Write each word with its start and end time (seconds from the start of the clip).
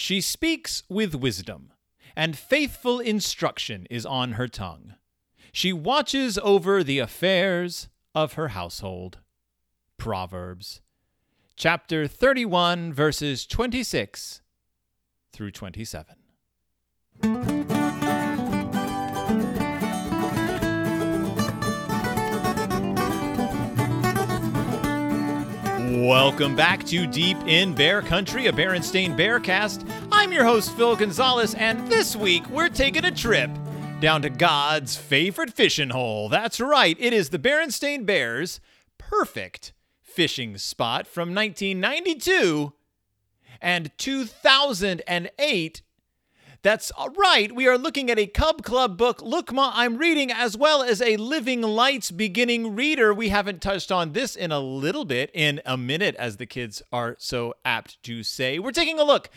She 0.00 0.20
speaks 0.20 0.84
with 0.88 1.16
wisdom, 1.16 1.72
and 2.14 2.38
faithful 2.38 3.00
instruction 3.00 3.84
is 3.90 4.06
on 4.06 4.34
her 4.34 4.46
tongue. 4.46 4.94
She 5.50 5.72
watches 5.72 6.38
over 6.38 6.84
the 6.84 7.00
affairs 7.00 7.88
of 8.14 8.34
her 8.34 8.48
household. 8.48 9.18
Proverbs 9.96 10.82
chapter 11.56 12.06
31, 12.06 12.92
verses 12.92 13.44
26 13.44 14.40
through 15.32 15.50
27. 15.50 16.14
Welcome 26.08 26.56
back 26.56 26.84
to 26.84 27.06
Deep 27.06 27.36
in 27.46 27.74
Bear 27.74 28.00
Country, 28.00 28.46
a 28.46 28.52
Berenstain 28.52 29.14
Bearcast. 29.14 29.86
I'm 30.10 30.32
your 30.32 30.42
host, 30.42 30.74
Phil 30.74 30.96
Gonzalez, 30.96 31.54
and 31.54 31.86
this 31.86 32.16
week 32.16 32.48
we're 32.48 32.70
taking 32.70 33.04
a 33.04 33.10
trip 33.10 33.50
down 34.00 34.22
to 34.22 34.30
God's 34.30 34.96
favorite 34.96 35.52
fishing 35.52 35.90
hole. 35.90 36.30
That's 36.30 36.60
right, 36.60 36.96
it 36.98 37.12
is 37.12 37.28
the 37.28 37.38
Berenstain 37.38 38.06
Bears' 38.06 38.58
perfect 38.96 39.74
fishing 40.00 40.56
spot 40.56 41.06
from 41.06 41.34
1992 41.34 42.72
and 43.60 43.90
2008 43.98 45.82
that's 46.62 46.90
right. 47.16 47.54
We 47.54 47.68
are 47.68 47.78
looking 47.78 48.10
at 48.10 48.18
a 48.18 48.26
Cub 48.26 48.62
Club 48.62 48.96
book, 48.96 49.22
Look 49.22 49.52
Ma, 49.52 49.70
I'm 49.74 49.96
reading, 49.96 50.32
as 50.32 50.56
well 50.56 50.82
as 50.82 51.00
a 51.00 51.16
Living 51.16 51.62
Lights 51.62 52.10
beginning 52.10 52.74
reader. 52.74 53.14
We 53.14 53.28
haven't 53.28 53.62
touched 53.62 53.92
on 53.92 54.12
this 54.12 54.34
in 54.34 54.50
a 54.50 54.58
little 54.58 55.04
bit, 55.04 55.30
in 55.32 55.60
a 55.64 55.76
minute, 55.76 56.16
as 56.16 56.36
the 56.36 56.46
kids 56.46 56.82
are 56.92 57.14
so 57.18 57.54
apt 57.64 58.02
to 58.04 58.22
say. 58.22 58.58
We're 58.58 58.72
taking 58.72 58.98
a 58.98 59.04
look 59.04 59.30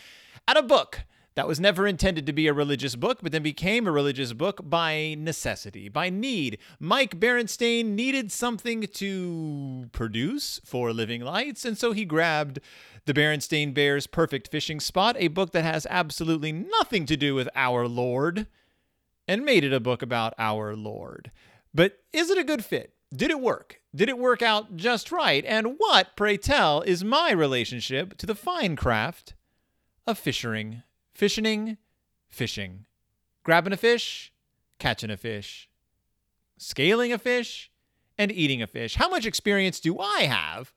at 0.47 0.57
a 0.57 0.63
book 0.63 1.01
that 1.35 1.47
was 1.47 1.59
never 1.59 1.87
intended 1.87 2.25
to 2.25 2.33
be 2.33 2.47
a 2.47 2.53
religious 2.53 2.95
book, 2.95 3.19
but 3.21 3.31
then 3.31 3.43
became 3.43 3.87
a 3.87 3.91
religious 3.91 4.33
book 4.33 4.59
by 4.63 5.15
necessity, 5.17 5.87
by 5.87 6.09
need. 6.09 6.57
Mike 6.79 7.19
Berenstain 7.19 7.91
needed 7.91 8.31
something 8.31 8.81
to 8.81 9.89
produce 9.93 10.59
for 10.65 10.91
Living 10.91 11.21
Lights, 11.21 11.63
and 11.63 11.77
so 11.77 11.93
he 11.93 12.03
grabbed 12.03 12.59
the 13.05 13.13
Berenstain 13.13 13.73
Bears 13.73 14.07
Perfect 14.07 14.49
Fishing 14.49 14.79
Spot, 14.79 15.15
a 15.17 15.29
book 15.29 15.51
that 15.53 15.63
has 15.63 15.87
absolutely 15.89 16.51
nothing 16.51 17.05
to 17.05 17.15
do 17.15 17.33
with 17.33 17.47
our 17.55 17.87
Lord, 17.87 18.47
and 19.27 19.45
made 19.45 19.63
it 19.63 19.73
a 19.73 19.79
book 19.79 20.01
about 20.01 20.33
our 20.37 20.75
Lord. 20.75 21.31
But 21.73 21.99
is 22.11 22.29
it 22.29 22.37
a 22.37 22.43
good 22.43 22.65
fit? 22.65 22.93
Did 23.13 23.31
it 23.31 23.39
work? 23.39 23.81
Did 23.95 24.09
it 24.09 24.17
work 24.17 24.41
out 24.41 24.75
just 24.75 25.11
right? 25.11 25.43
And 25.45 25.75
what, 25.77 26.15
pray 26.15 26.37
tell, 26.37 26.81
is 26.81 27.03
my 27.03 27.31
relationship 27.31 28.17
to 28.17 28.25
the 28.25 28.35
fine 28.35 28.75
craft 28.75 29.33
of 30.05 30.17
fishing? 30.17 30.83
Fishing, 31.21 31.77
fishing. 32.29 32.85
Grabbing 33.43 33.73
a 33.73 33.77
fish, 33.77 34.33
catching 34.79 35.11
a 35.11 35.17
fish, 35.17 35.69
scaling 36.57 37.13
a 37.13 37.19
fish, 37.19 37.69
and 38.17 38.31
eating 38.31 38.63
a 38.63 38.65
fish. 38.65 38.95
How 38.95 39.07
much 39.07 39.27
experience 39.27 39.79
do 39.79 39.99
I 39.99 40.21
have 40.21 40.73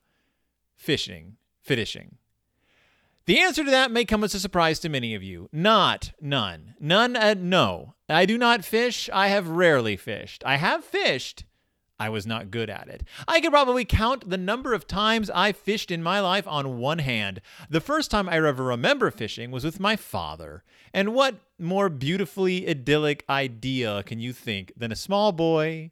fishing? 0.75 1.37
fishing? 1.63 2.17
The 3.25 3.39
answer 3.39 3.63
to 3.63 3.71
that 3.71 3.89
may 3.89 4.05
come 4.05 4.23
as 4.23 4.35
a 4.35 4.39
surprise 4.39 4.77
to 4.81 4.87
many 4.87 5.15
of 5.15 5.23
you. 5.23 5.49
Not 5.51 6.11
none. 6.21 6.75
None 6.79 7.15
at 7.15 7.39
no. 7.39 7.95
I 8.07 8.27
do 8.27 8.37
not 8.37 8.63
fish. 8.63 9.09
I 9.11 9.29
have 9.29 9.49
rarely 9.49 9.97
fished. 9.97 10.43
I 10.45 10.57
have 10.57 10.85
fished. 10.85 11.45
I 11.99 12.09
was 12.09 12.27
not 12.27 12.51
good 12.51 12.69
at 12.69 12.89
it. 12.89 13.03
I 13.27 13.39
could 13.39 13.51
probably 13.51 13.85
count 13.85 14.29
the 14.29 14.37
number 14.37 14.73
of 14.73 14.85
times 14.85 15.29
I 15.29 15.53
fished 15.53 15.91
in 15.91 16.03
my 16.03 16.19
life 16.19 16.45
on 16.47 16.77
one 16.77 16.99
hand. 16.99 17.39
The 17.69 17.79
first 17.79 18.11
time 18.11 18.27
I 18.27 18.35
ever 18.35 18.63
remember 18.63 19.11
fishing 19.11 19.49
was 19.49 19.63
with 19.63 19.79
my 19.79 19.95
father. 19.95 20.63
And 20.93 21.13
what 21.13 21.35
more 21.57 21.89
beautifully 21.89 22.67
idyllic 22.67 23.23
idea 23.29 24.03
can 24.03 24.19
you 24.19 24.33
think 24.33 24.73
than 24.75 24.91
a 24.91 24.95
small 24.95 25.31
boy 25.31 25.91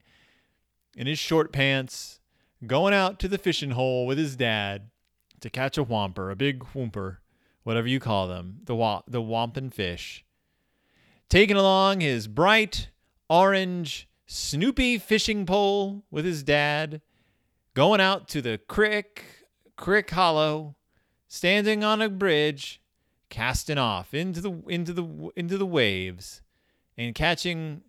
in 0.96 1.08
his 1.08 1.20
short 1.20 1.54
pants 1.54 2.20
going 2.68 2.94
out 2.94 3.18
to 3.20 3.28
the 3.28 3.38
fishing 3.38 3.72
hole 3.72 4.06
with 4.06 4.18
his 4.18 4.36
dad 4.36 4.90
to 5.40 5.50
catch 5.50 5.78
a 5.78 5.86
whomper, 5.86 6.32
a 6.32 6.36
big 6.36 6.60
whomper, 6.74 7.18
whatever 7.64 7.88
you 7.88 8.00
call 8.00 8.28
them, 8.28 8.60
the 8.64 8.76
wa- 8.76 9.04
the 9.08 9.22
wampin 9.22 9.70
fish. 9.70 10.26
Taking 11.30 11.56
along 11.58 12.02
his 12.02 12.28
bright 12.28 12.90
orange 13.30 14.08
Snoopy 14.36 14.98
fishing 14.98 15.46
pole 15.46 16.06
with 16.10 16.26
his 16.26 16.42
dad, 16.42 17.04
going 17.76 18.02
out 18.02 18.28
to 18.30 18.42
the 18.42 18.60
crick, 18.68 19.24
crick 19.76 20.10
hollow, 20.10 20.76
standing 21.28 21.84
on 21.84 22.02
a 22.02 22.10
bridge, 22.10 22.82
casting 23.30 23.78
off 23.78 24.12
into 24.12 24.42
the 24.42 24.52
into 24.68 24.92
the 24.92 25.30
into 25.36 25.56
the 25.56 25.68
waves 25.68 26.42
and 26.98 27.14
catching 27.14 27.84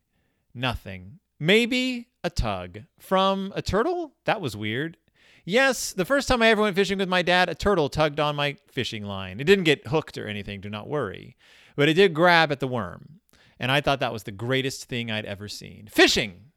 nothing. 0.52 1.18
Maybe 1.40 2.08
a 2.22 2.28
tug 2.28 2.80
from 2.98 3.50
a 3.56 3.62
turtle? 3.62 4.12
That 4.26 4.42
was 4.42 4.54
weird. 4.54 4.98
Yes, 5.46 5.94
the 5.94 6.04
first 6.04 6.28
time 6.28 6.42
I 6.42 6.48
ever 6.48 6.60
went 6.60 6.76
fishing 6.76 6.98
with 6.98 7.08
my 7.08 7.22
dad, 7.22 7.48
a 7.48 7.54
turtle 7.54 7.88
tugged 7.88 8.20
on 8.20 8.36
my 8.36 8.58
fishing 8.70 9.04
line. 9.04 9.40
It 9.40 9.44
didn't 9.44 9.64
get 9.64 9.86
hooked 9.86 10.18
or 10.18 10.28
anything, 10.28 10.60
do 10.60 10.68
not 10.68 10.88
worry. 10.88 11.38
But 11.74 11.88
it 11.88 11.94
did 11.94 12.12
grab 12.12 12.52
at 12.52 12.60
the 12.60 12.68
worm. 12.68 13.20
And 13.64 13.72
I 13.72 13.80
thought 13.80 14.00
that 14.00 14.12
was 14.12 14.24
the 14.24 14.30
greatest 14.30 14.90
thing 14.90 15.10
I'd 15.10 15.24
ever 15.24 15.48
seen. 15.48 15.88
Fishing 15.90 16.50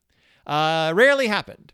uh, 0.46 0.92
rarely 0.94 1.28
happened. 1.28 1.72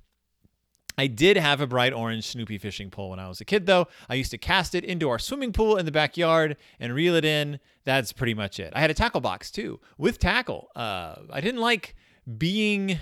I 0.96 1.08
did 1.08 1.38
have 1.38 1.60
a 1.60 1.66
bright 1.66 1.92
orange 1.92 2.28
Snoopy 2.28 2.60
fishing 2.60 2.92
pole 2.92 3.10
when 3.10 3.18
I 3.18 3.28
was 3.28 3.42
a 3.42 3.46
kid, 3.46 3.66
though. 3.66 3.88
I 4.08 4.14
used 4.14 4.30
to 4.30 4.38
cast 4.38 4.76
it 4.76 4.86
into 4.86 5.10
our 5.10 5.18
swimming 5.18 5.52
pool 5.52 5.76
in 5.78 5.88
the 5.88 5.92
backyard 5.92 6.56
and 6.80 6.94
reel 6.94 7.16
it 7.16 7.26
in. 7.26 7.60
That's 7.84 8.14
pretty 8.14 8.36
much 8.36 8.60
it. 8.60 8.74
I 8.76 8.82
had 8.82 8.92
a 8.92 8.94
tackle 8.94 9.22
box 9.22 9.50
too 9.50 9.80
with 9.98 10.20
tackle. 10.20 10.70
Uh, 10.76 11.16
I 11.32 11.42
didn't 11.42 11.62
like 11.62 11.96
being 12.38 13.00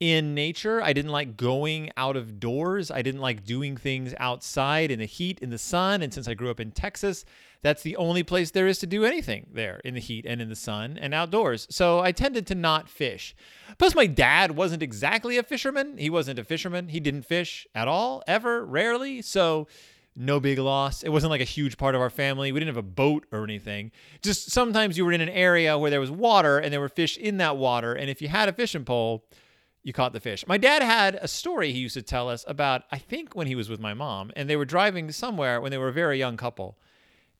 in 0.00 0.34
nature. 0.34 0.82
I 0.82 0.92
didn't 0.92 1.12
like 1.12 1.36
going 1.36 1.90
out 1.96 2.16
of 2.16 2.38
doors. 2.38 2.90
I 2.90 3.02
didn't 3.02 3.20
like 3.20 3.44
doing 3.44 3.76
things 3.76 4.14
outside 4.18 4.90
in 4.90 4.98
the 4.98 5.06
heat, 5.06 5.38
in 5.40 5.50
the 5.50 5.58
sun. 5.58 6.02
And 6.02 6.12
since 6.12 6.28
I 6.28 6.34
grew 6.34 6.50
up 6.50 6.60
in 6.60 6.70
Texas, 6.70 7.24
that's 7.62 7.82
the 7.82 7.96
only 7.96 8.22
place 8.22 8.50
there 8.50 8.66
is 8.66 8.78
to 8.80 8.86
do 8.86 9.04
anything 9.04 9.46
there 9.52 9.80
in 9.84 9.94
the 9.94 10.00
heat 10.00 10.26
and 10.26 10.40
in 10.40 10.48
the 10.48 10.56
sun 10.56 10.98
and 11.00 11.14
outdoors. 11.14 11.66
So 11.70 12.00
I 12.00 12.12
tended 12.12 12.46
to 12.48 12.54
not 12.54 12.88
fish. 12.88 13.34
Plus, 13.78 13.94
my 13.94 14.06
dad 14.06 14.52
wasn't 14.52 14.82
exactly 14.82 15.38
a 15.38 15.42
fisherman. 15.42 15.96
He 15.96 16.10
wasn't 16.10 16.38
a 16.38 16.44
fisherman. 16.44 16.88
He 16.88 17.00
didn't 17.00 17.22
fish 17.22 17.66
at 17.74 17.88
all, 17.88 18.22
ever, 18.26 18.64
rarely. 18.64 19.22
So 19.22 19.66
no 20.14 20.40
big 20.40 20.58
loss. 20.58 21.02
It 21.02 21.10
wasn't 21.10 21.30
like 21.30 21.40
a 21.40 21.44
huge 21.44 21.76
part 21.76 21.94
of 21.94 22.00
our 22.00 22.10
family. 22.10 22.52
We 22.52 22.60
didn't 22.60 22.74
have 22.74 22.84
a 22.84 22.88
boat 22.88 23.26
or 23.32 23.44
anything. 23.44 23.92
Just 24.22 24.50
sometimes 24.50 24.96
you 24.96 25.04
were 25.04 25.12
in 25.12 25.20
an 25.20 25.28
area 25.28 25.76
where 25.78 25.90
there 25.90 26.00
was 26.00 26.10
water 26.10 26.58
and 26.58 26.72
there 26.72 26.80
were 26.80 26.88
fish 26.88 27.16
in 27.16 27.38
that 27.38 27.56
water. 27.56 27.94
And 27.94 28.08
if 28.08 28.22
you 28.22 28.28
had 28.28 28.48
a 28.48 28.52
fishing 28.52 28.84
pole, 28.84 29.24
you 29.86 29.92
caught 29.92 30.12
the 30.12 30.18
fish. 30.18 30.44
My 30.48 30.58
dad 30.58 30.82
had 30.82 31.14
a 31.14 31.28
story 31.28 31.70
he 31.70 31.78
used 31.78 31.94
to 31.94 32.02
tell 32.02 32.28
us 32.28 32.44
about, 32.48 32.82
I 32.90 32.98
think, 32.98 33.36
when 33.36 33.46
he 33.46 33.54
was 33.54 33.68
with 33.68 33.78
my 33.78 33.94
mom, 33.94 34.32
and 34.34 34.50
they 34.50 34.56
were 34.56 34.64
driving 34.64 35.12
somewhere 35.12 35.60
when 35.60 35.70
they 35.70 35.78
were 35.78 35.86
a 35.86 35.92
very 35.92 36.18
young 36.18 36.36
couple. 36.36 36.76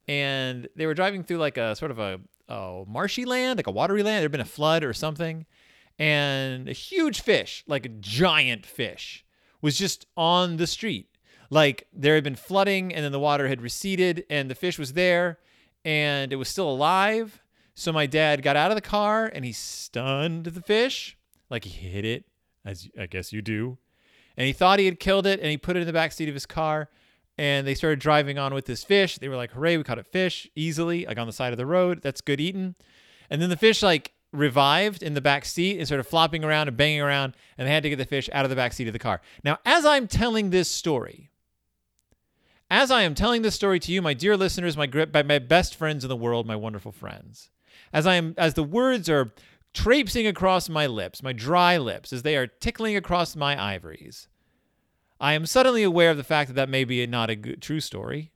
And 0.06 0.68
they 0.76 0.86
were 0.86 0.94
driving 0.94 1.24
through 1.24 1.38
like 1.38 1.58
a 1.58 1.74
sort 1.74 1.90
of 1.90 1.98
a 1.98 2.20
oh, 2.48 2.84
marshy 2.86 3.24
land, 3.24 3.58
like 3.58 3.66
a 3.66 3.72
watery 3.72 4.04
land. 4.04 4.22
There'd 4.22 4.30
been 4.30 4.40
a 4.40 4.44
flood 4.44 4.84
or 4.84 4.92
something. 4.92 5.44
And 5.98 6.68
a 6.68 6.72
huge 6.72 7.20
fish, 7.20 7.64
like 7.66 7.84
a 7.84 7.88
giant 7.88 8.64
fish, 8.64 9.24
was 9.60 9.76
just 9.76 10.06
on 10.16 10.56
the 10.56 10.68
street. 10.68 11.08
Like 11.50 11.88
there 11.92 12.14
had 12.14 12.22
been 12.22 12.36
flooding, 12.36 12.94
and 12.94 13.04
then 13.04 13.10
the 13.10 13.18
water 13.18 13.48
had 13.48 13.60
receded, 13.60 14.24
and 14.30 14.48
the 14.48 14.54
fish 14.54 14.78
was 14.78 14.92
there, 14.92 15.40
and 15.84 16.32
it 16.32 16.36
was 16.36 16.48
still 16.48 16.70
alive. 16.70 17.42
So 17.74 17.92
my 17.92 18.06
dad 18.06 18.42
got 18.42 18.54
out 18.54 18.70
of 18.70 18.76
the 18.76 18.82
car 18.82 19.26
and 19.26 19.44
he 19.44 19.52
stunned 19.52 20.44
the 20.44 20.62
fish, 20.62 21.18
like 21.50 21.64
he 21.64 21.70
hit 21.70 22.04
it 22.04 22.24
as 22.66 22.88
I 22.98 23.06
guess 23.06 23.32
you 23.32 23.40
do. 23.40 23.78
And 24.36 24.46
he 24.46 24.52
thought 24.52 24.78
he 24.78 24.84
had 24.84 25.00
killed 25.00 25.26
it 25.26 25.40
and 25.40 25.48
he 25.48 25.56
put 25.56 25.76
it 25.76 25.80
in 25.80 25.86
the 25.86 25.92
back 25.92 26.12
seat 26.12 26.28
of 26.28 26.34
his 26.34 26.44
car. 26.44 26.90
And 27.38 27.66
they 27.66 27.74
started 27.74 27.98
driving 27.98 28.38
on 28.38 28.52
with 28.54 28.66
this 28.66 28.82
fish. 28.82 29.18
They 29.18 29.28
were 29.28 29.36
like, 29.36 29.52
hooray, 29.52 29.76
we 29.76 29.84
caught 29.84 29.98
a 29.98 30.04
fish 30.04 30.48
easily, 30.54 31.04
like 31.06 31.18
on 31.18 31.26
the 31.26 31.32
side 31.32 31.52
of 31.52 31.58
the 31.58 31.66
road. 31.66 32.00
That's 32.02 32.20
good 32.20 32.40
eating. 32.40 32.74
And 33.30 33.40
then 33.40 33.50
the 33.50 33.56
fish 33.56 33.82
like 33.82 34.12
revived 34.32 35.02
in 35.02 35.14
the 35.14 35.20
back 35.20 35.44
seat 35.44 35.78
and 35.78 35.86
started 35.86 36.04
flopping 36.04 36.44
around 36.44 36.68
and 36.68 36.76
banging 36.76 37.00
around. 37.00 37.34
And 37.56 37.68
they 37.68 37.72
had 37.72 37.82
to 37.82 37.90
get 37.90 37.96
the 37.96 38.04
fish 38.06 38.28
out 38.32 38.44
of 38.44 38.50
the 38.50 38.56
back 38.56 38.72
seat 38.72 38.86
of 38.86 38.92
the 38.92 38.98
car. 38.98 39.20
Now, 39.44 39.58
as 39.64 39.84
I'm 39.84 40.08
telling 40.08 40.50
this 40.50 40.70
story, 40.70 41.30
as 42.70 42.90
I 42.90 43.02
am 43.02 43.14
telling 43.14 43.42
this 43.42 43.54
story 43.54 43.78
to 43.80 43.92
you, 43.92 44.02
my 44.02 44.14
dear 44.14 44.36
listeners, 44.36 44.76
my 44.76 44.88
my 45.12 45.38
best 45.38 45.74
friends 45.76 46.04
in 46.04 46.08
the 46.08 46.16
world, 46.16 46.46
my 46.46 46.56
wonderful 46.56 46.90
friends, 46.92 47.50
as 47.92 48.06
I 48.06 48.14
am 48.14 48.34
as 48.36 48.54
the 48.54 48.64
words 48.64 49.08
are 49.08 49.32
traipsing 49.76 50.26
across 50.26 50.70
my 50.70 50.86
lips, 50.86 51.22
my 51.22 51.34
dry 51.34 51.76
lips, 51.76 52.10
as 52.10 52.22
they 52.22 52.34
are 52.34 52.46
tickling 52.46 52.96
across 52.96 53.36
my 53.36 53.62
ivories. 53.62 54.26
I 55.20 55.34
am 55.34 55.44
suddenly 55.44 55.82
aware 55.82 56.10
of 56.10 56.16
the 56.16 56.24
fact 56.24 56.48
that 56.48 56.54
that 56.54 56.70
may 56.70 56.84
be 56.84 57.06
not 57.06 57.28
a 57.28 57.36
good, 57.36 57.60
true 57.60 57.80
story. 57.80 58.32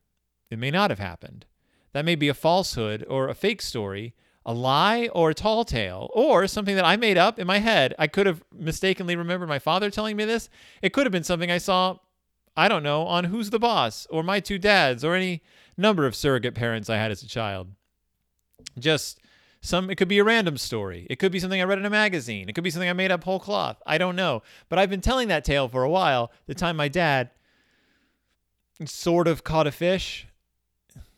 It 0.51 0.59
may 0.59 0.71
not 0.71 0.91
have 0.91 0.99
happened. 0.99 1.47
That 1.95 2.05
may 2.05 2.15
be 2.15 2.29
a 2.29 2.35
falsehood 2.35 3.07
or 3.09 3.29
a 3.29 3.35
fake 3.35 3.63
story, 3.63 4.15
a 4.45 4.53
lie 4.53 5.09
or 5.15 5.31
a 5.31 5.35
tall 5.35 5.65
tale, 5.65 6.11
or 6.13 6.47
something 6.47 6.77
that 6.77 6.85
I 6.85 6.97
made 6.97 7.17
up 7.17 7.39
in 7.39 7.47
my 7.47 7.59
head. 7.59 7.95
I 7.99 8.07
could 8.07 8.27
have 8.27 8.45
mistakenly 8.55 9.17
remembered 9.17 9.49
my 9.49 9.59
father 9.59 9.91
telling 9.91 10.17
me 10.17 10.27
this. 10.27 10.51
It 10.83 10.93
could 10.93 11.07
have 11.07 11.13
been 11.13 11.25
something 11.25 11.51
I 11.51 11.59
saw, 11.59 11.97
I 12.55 12.69
don't 12.69 12.83
know, 12.83 13.07
on 13.07 13.25
Who's 13.25 13.49
the 13.49 13.59
Boss 13.59 14.07
or 14.11 14.23
My 14.23 14.41
Two 14.41 14.59
Dads 14.59 15.05
or 15.05 15.15
any 15.15 15.43
number 15.79 16.05
of 16.05 16.15
surrogate 16.15 16.55
parents 16.55 16.91
I 16.91 16.99
had 16.99 17.11
as 17.11 17.23
a 17.23 17.29
child. 17.29 17.69
just 18.79 19.20
some 19.61 19.91
it 19.91 19.97
could 19.97 20.09
be 20.09 20.19
a 20.19 20.25
random 20.25 20.57
story. 20.57 21.07
It 21.11 21.17
could 21.17 21.33
be 21.33 21.41
something 21.41 21.61
I 21.61 21.65
read 21.65 21.79
in 21.79 21.85
a 21.85 21.91
magazine. 21.91 22.49
It 22.49 22.55
could 22.55 22.65
be 22.65 22.71
something 22.71 22.89
I 22.89 22.95
made 22.95 23.11
up 23.11 23.25
whole 23.25 23.41
cloth. 23.41 23.83
I 23.87 23.99
don't 23.99 24.17
know. 24.17 24.43
But 24.69 24.79
I've 24.79 24.91
been 24.91 25.01
telling 25.01 25.29
that 25.29 25.45
tale 25.45 25.69
for 25.69 25.83
a 25.83 25.91
while. 25.91 26.33
The 26.47 26.55
time 26.55 26.77
my 26.77 26.89
dad 26.89 27.31
sort 28.85 29.29
of 29.29 29.45
caught 29.45 29.67
a 29.67 29.73
fish. 29.73 30.27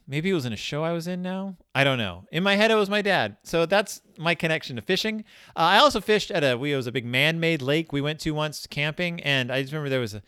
Maybe 0.08 0.30
it 0.30 0.34
was 0.34 0.44
in 0.44 0.52
a 0.52 0.56
show 0.56 0.82
I 0.82 0.92
was 0.92 1.06
in 1.06 1.22
now. 1.22 1.56
I 1.74 1.84
don't 1.84 1.98
know. 1.98 2.24
In 2.32 2.42
my 2.42 2.56
head, 2.56 2.72
it 2.72 2.74
was 2.74 2.90
my 2.90 3.02
dad. 3.02 3.36
So 3.44 3.66
that's 3.66 4.02
my 4.18 4.34
connection 4.34 4.74
to 4.76 4.82
fishing. 4.82 5.24
Uh, 5.56 5.60
I 5.60 5.78
also 5.78 6.00
fished 6.00 6.32
at 6.32 6.42
a 6.42 6.58
we 6.58 6.72
it 6.72 6.76
was 6.76 6.88
a 6.88 6.92
big 6.92 7.06
man-made 7.06 7.62
lake 7.62 7.92
we 7.92 8.00
went 8.00 8.18
to 8.20 8.32
once 8.32 8.66
camping, 8.66 9.20
and 9.22 9.52
I 9.52 9.62
just 9.62 9.72
remember 9.72 9.88
there 9.88 10.00
was 10.00 10.14
a, 10.14 10.22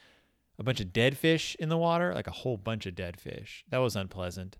a 0.58 0.62
bunch 0.62 0.81
of 0.81 0.93
dead 0.93 1.19
fish 1.19 1.56
in 1.58 1.69
the 1.69 1.76
water, 1.76 2.14
like 2.14 2.28
a 2.28 2.31
whole 2.32 2.56
bunch 2.56 2.87
of 2.87 2.94
dead 2.94 3.20
fish. 3.20 3.64
That 3.70 3.78
was 3.78 3.96
unpleasant. 3.96 4.56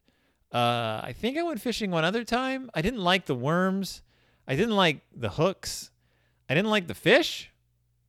Uh, 0.55 1.01
I 1.03 1.13
think 1.13 1.37
I 1.37 1.43
went 1.43 1.61
fishing 1.61 1.91
one 1.91 2.05
other 2.05 2.23
time. 2.23 2.71
I 2.73 2.81
didn't 2.81 3.03
like 3.03 3.27
the 3.27 3.35
worms. 3.35 4.03
I 4.47 4.55
didn't 4.55 4.77
like 4.77 5.01
the 5.15 5.31
hooks. 5.31 5.91
I 6.49 6.55
didn't 6.55 6.71
like 6.71 6.87
the 6.87 6.95
fish. 6.95 7.51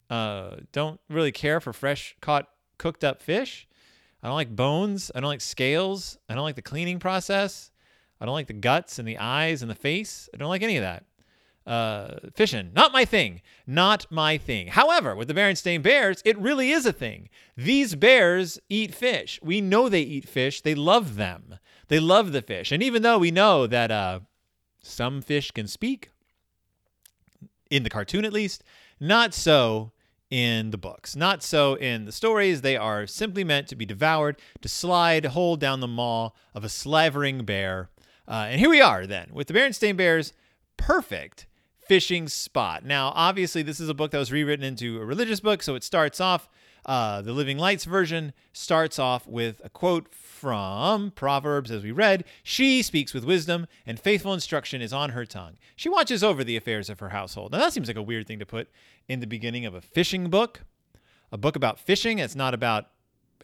Uh, 0.08 0.56
don't 0.70 1.00
really 1.10 1.32
care 1.32 1.60
for 1.60 1.72
fresh 1.72 2.14
caught 2.20 2.48
cooked 2.78 3.02
up 3.02 3.20
fish. 3.20 3.66
I 4.22 4.28
don't 4.28 4.36
like 4.36 4.54
bones. 4.54 5.10
I 5.14 5.20
don't 5.20 5.28
like 5.28 5.40
scales. 5.40 6.18
I 6.28 6.34
don't 6.34 6.44
like 6.44 6.54
the 6.54 6.62
cleaning 6.62 7.00
process. 7.00 7.72
I 8.20 8.24
don't 8.24 8.34
like 8.34 8.46
the 8.46 8.52
guts 8.52 9.00
and 9.00 9.08
the 9.08 9.18
eyes 9.18 9.62
and 9.62 9.70
the 9.70 9.74
face. 9.74 10.28
I 10.32 10.36
don't 10.36 10.48
like 10.48 10.62
any 10.62 10.76
of 10.76 10.82
that. 10.82 11.04
Uh, 11.66 12.18
fishing, 12.34 12.70
not 12.74 12.92
my 12.92 13.04
thing. 13.04 13.42
Not 13.66 14.06
my 14.08 14.38
thing. 14.38 14.68
However, 14.68 15.16
with 15.16 15.26
the 15.26 15.34
Berenstain 15.34 15.82
Bears, 15.82 16.22
it 16.24 16.38
really 16.38 16.70
is 16.70 16.86
a 16.86 16.92
thing. 16.92 17.28
These 17.56 17.96
bears 17.96 18.60
eat 18.68 18.94
fish. 18.94 19.40
We 19.42 19.60
know 19.60 19.88
they 19.88 20.02
eat 20.02 20.28
fish. 20.28 20.60
They 20.60 20.76
love 20.76 21.16
them. 21.16 21.58
They 21.88 21.98
love 21.98 22.30
the 22.30 22.42
fish. 22.42 22.70
And 22.70 22.82
even 22.82 23.02
though 23.02 23.18
we 23.18 23.32
know 23.32 23.66
that 23.66 23.90
uh, 23.90 24.20
some 24.80 25.20
fish 25.22 25.50
can 25.50 25.66
speak, 25.66 26.10
in 27.68 27.82
the 27.82 27.90
cartoon 27.90 28.24
at 28.24 28.32
least, 28.32 28.62
not 29.00 29.34
so 29.34 29.92
in 30.30 30.70
the 30.70 30.78
books. 30.78 31.14
Not 31.14 31.42
so 31.42 31.74
in 31.74 32.04
the 32.04 32.12
stories. 32.12 32.60
They 32.60 32.76
are 32.76 33.06
simply 33.06 33.44
meant 33.44 33.68
to 33.68 33.76
be 33.76 33.86
devoured, 33.86 34.36
to 34.60 34.68
slide 34.68 35.24
whole 35.26 35.56
down 35.56 35.80
the 35.80 35.86
maw 35.88 36.30
of 36.54 36.64
a 36.64 36.68
slavering 36.68 37.44
bear. 37.44 37.90
Uh, 38.26 38.46
and 38.50 38.60
here 38.60 38.70
we 38.70 38.80
are 38.80 39.06
then 39.06 39.28
with 39.32 39.46
the 39.46 39.54
Berenstain 39.54 39.96
Bears, 39.96 40.32
perfect 40.76 41.46
fishing 41.88 42.28
spot. 42.28 42.84
Now, 42.84 43.12
obviously, 43.14 43.62
this 43.62 43.80
is 43.80 43.88
a 43.88 43.94
book 43.94 44.10
that 44.10 44.18
was 44.18 44.32
rewritten 44.32 44.64
into 44.64 45.00
a 45.00 45.04
religious 45.04 45.40
book, 45.40 45.62
so 45.62 45.74
it 45.74 45.84
starts 45.84 46.20
off. 46.20 46.48
Uh, 46.84 47.20
the 47.20 47.32
Living 47.32 47.58
Lights 47.58 47.84
version 47.84 48.32
starts 48.52 48.98
off 48.98 49.26
with 49.26 49.60
a 49.64 49.68
quote 49.68 50.14
from 50.14 51.10
Proverbs, 51.10 51.70
as 51.72 51.82
we 51.82 51.90
read 51.90 52.24
She 52.44 52.80
speaks 52.82 53.12
with 53.12 53.24
wisdom, 53.24 53.66
and 53.84 53.98
faithful 53.98 54.32
instruction 54.32 54.80
is 54.80 54.92
on 54.92 55.10
her 55.10 55.26
tongue. 55.26 55.54
She 55.74 55.88
watches 55.88 56.22
over 56.22 56.44
the 56.44 56.56
affairs 56.56 56.88
of 56.88 57.00
her 57.00 57.08
household. 57.08 57.50
Now, 57.52 57.58
that 57.58 57.72
seems 57.72 57.88
like 57.88 57.96
a 57.96 58.02
weird 58.02 58.28
thing 58.28 58.38
to 58.38 58.46
put 58.46 58.68
in 59.08 59.18
the 59.18 59.26
beginning 59.26 59.66
of 59.66 59.74
a 59.74 59.80
fishing 59.80 60.30
book, 60.30 60.62
a 61.32 61.38
book 61.38 61.56
about 61.56 61.80
fishing. 61.80 62.20
It's 62.20 62.36
not 62.36 62.54
about 62.54 62.86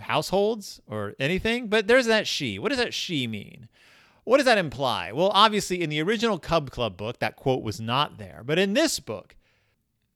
households 0.01 0.81
or 0.87 1.15
anything, 1.19 1.69
but 1.69 1.89
there's 1.89 2.07
that 2.07 2.27
she. 2.27 2.59
What 2.59 2.69
does 2.69 2.79
that 2.79 2.95
she 2.95 3.27
mean? 3.27 3.69
What 4.25 4.37
does 4.37 4.47
that 4.47 4.59
imply? 4.59 5.13
Well, 5.13 5.31
obviously, 5.35 5.83
in 5.83 5.91
the 5.91 6.01
original 6.03 6.39
Cub 6.39 6.71
Club 6.71 6.97
book, 6.97 7.19
that 7.19 7.37
quote 7.37 7.63
was 7.63 7.81
not 7.81 8.19
there. 8.19 8.43
But 8.45 8.59
in 8.59 8.75
this 8.75 9.01
book, 9.01 9.37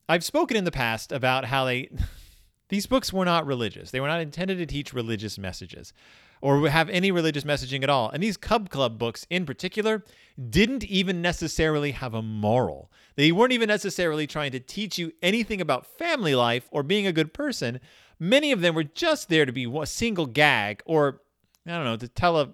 I've 0.08 0.24
spoken 0.24 0.56
in 0.56 0.64
the 0.64 0.70
past 0.70 1.12
about 1.12 1.46
how 1.46 1.64
they. 1.64 1.90
These 2.68 2.86
books 2.86 3.12
were 3.12 3.24
not 3.24 3.46
religious. 3.46 3.92
They 3.92 4.00
were 4.00 4.08
not 4.08 4.20
intended 4.20 4.58
to 4.58 4.66
teach 4.66 4.92
religious 4.92 5.38
messages 5.38 5.92
or 6.40 6.68
have 6.68 6.90
any 6.90 7.10
religious 7.10 7.44
messaging 7.44 7.82
at 7.84 7.90
all. 7.90 8.10
And 8.10 8.20
these 8.22 8.36
Cub 8.36 8.70
Club 8.70 8.98
books 8.98 9.26
in 9.30 9.46
particular 9.46 10.04
didn't 10.50 10.84
even 10.84 11.22
necessarily 11.22 11.92
have 11.92 12.12
a 12.12 12.22
moral. 12.22 12.90
They 13.14 13.30
weren't 13.30 13.52
even 13.52 13.68
necessarily 13.68 14.26
trying 14.26 14.50
to 14.52 14.60
teach 14.60 14.98
you 14.98 15.12
anything 15.22 15.60
about 15.60 15.86
family 15.86 16.34
life 16.34 16.68
or 16.72 16.82
being 16.82 17.06
a 17.06 17.12
good 17.12 17.32
person. 17.32 17.80
Many 18.18 18.52
of 18.52 18.60
them 18.60 18.74
were 18.74 18.84
just 18.84 19.28
there 19.28 19.46
to 19.46 19.52
be 19.52 19.64
a 19.64 19.86
single 19.86 20.26
gag 20.26 20.82
or 20.86 21.20
I 21.66 21.70
don't 21.70 21.84
know, 21.84 21.96
to 21.96 22.08
tell 22.08 22.38
a 22.38 22.50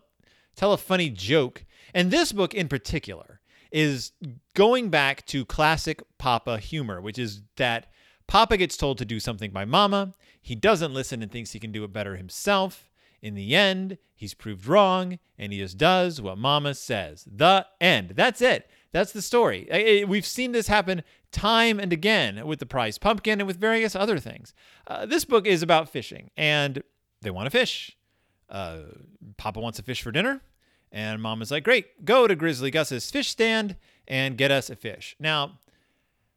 tell 0.56 0.72
a 0.72 0.78
funny 0.78 1.10
joke. 1.10 1.64
And 1.94 2.10
this 2.10 2.32
book 2.32 2.54
in 2.54 2.68
particular 2.68 3.40
is 3.70 4.12
going 4.54 4.90
back 4.90 5.24
to 5.26 5.44
classic 5.44 6.02
Papa 6.18 6.58
humor, 6.58 7.00
which 7.00 7.18
is 7.18 7.42
that 7.56 7.90
Papa 8.26 8.56
gets 8.56 8.76
told 8.76 8.98
to 8.98 9.04
do 9.04 9.18
something 9.18 9.50
by 9.50 9.64
Mama. 9.64 10.14
He 10.40 10.54
doesn't 10.54 10.94
listen 10.94 11.22
and 11.22 11.30
thinks 11.30 11.52
he 11.52 11.58
can 11.58 11.72
do 11.72 11.84
it 11.84 11.92
better 11.92 12.16
himself. 12.16 12.90
In 13.20 13.34
the 13.34 13.54
end, 13.54 13.98
he's 14.14 14.34
proved 14.34 14.66
wrong 14.66 15.18
and 15.38 15.52
he 15.52 15.58
just 15.58 15.78
does 15.78 16.20
what 16.20 16.38
Mama 16.38 16.74
says. 16.74 17.26
The 17.30 17.66
end. 17.80 18.10
That's 18.16 18.42
it. 18.42 18.68
That's 18.90 19.12
the 19.12 19.22
story. 19.22 20.04
We've 20.06 20.26
seen 20.26 20.52
this 20.52 20.68
happen 20.68 21.02
time 21.30 21.80
and 21.80 21.92
again 21.92 22.46
with 22.46 22.58
the 22.58 22.66
prize 22.66 22.98
pumpkin 22.98 23.40
and 23.40 23.46
with 23.46 23.60
various 23.60 23.96
other 23.96 24.18
things. 24.18 24.52
Uh, 24.86 25.06
this 25.06 25.24
book 25.24 25.46
is 25.46 25.62
about 25.62 25.88
fishing 25.88 26.30
and 26.36 26.82
they 27.22 27.30
want 27.30 27.46
to 27.46 27.50
fish. 27.50 27.96
Uh, 28.52 28.80
Papa 29.38 29.58
wants 29.58 29.78
a 29.78 29.82
fish 29.82 30.02
for 30.02 30.12
dinner. 30.12 30.42
And 30.92 31.22
Mama's 31.22 31.50
like, 31.50 31.64
great, 31.64 32.04
go 32.04 32.26
to 32.26 32.36
Grizzly 32.36 32.70
Gus's 32.70 33.10
fish 33.10 33.28
stand 33.28 33.76
and 34.06 34.36
get 34.36 34.50
us 34.50 34.68
a 34.68 34.76
fish. 34.76 35.16
Now, 35.18 35.58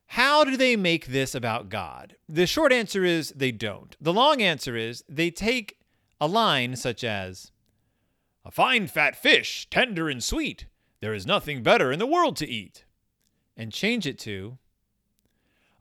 how 0.08 0.46
do 0.46 0.56
they 0.56 0.76
make 0.78 1.08
this 1.08 1.36
about 1.36 1.70
God? 1.70 2.16
The 2.30 2.48
short 2.48 2.72
answer 2.72 3.04
is 3.04 3.32
they 3.32 3.52
don't. 3.52 3.98
The 4.00 4.14
long 4.14 4.42
answer 4.42 4.78
is 4.78 5.04
they 5.10 5.30
take 5.30 5.80
a 6.22 6.28
line 6.28 6.76
such 6.76 7.04
as, 7.04 7.52
A 8.46 8.52
fine 8.52 8.88
fat 8.88 9.16
fish, 9.16 9.68
tender 9.70 10.08
and 10.08 10.24
sweet, 10.24 10.68
there 11.02 11.14
is 11.14 11.26
nothing 11.26 11.64
better 11.64 11.92
in 11.92 12.00
the 12.00 12.08
world 12.08 12.38
to 12.38 12.48
eat, 12.48 12.86
and 13.58 13.74
change 13.74 14.08
it 14.08 14.18
to, 14.20 14.58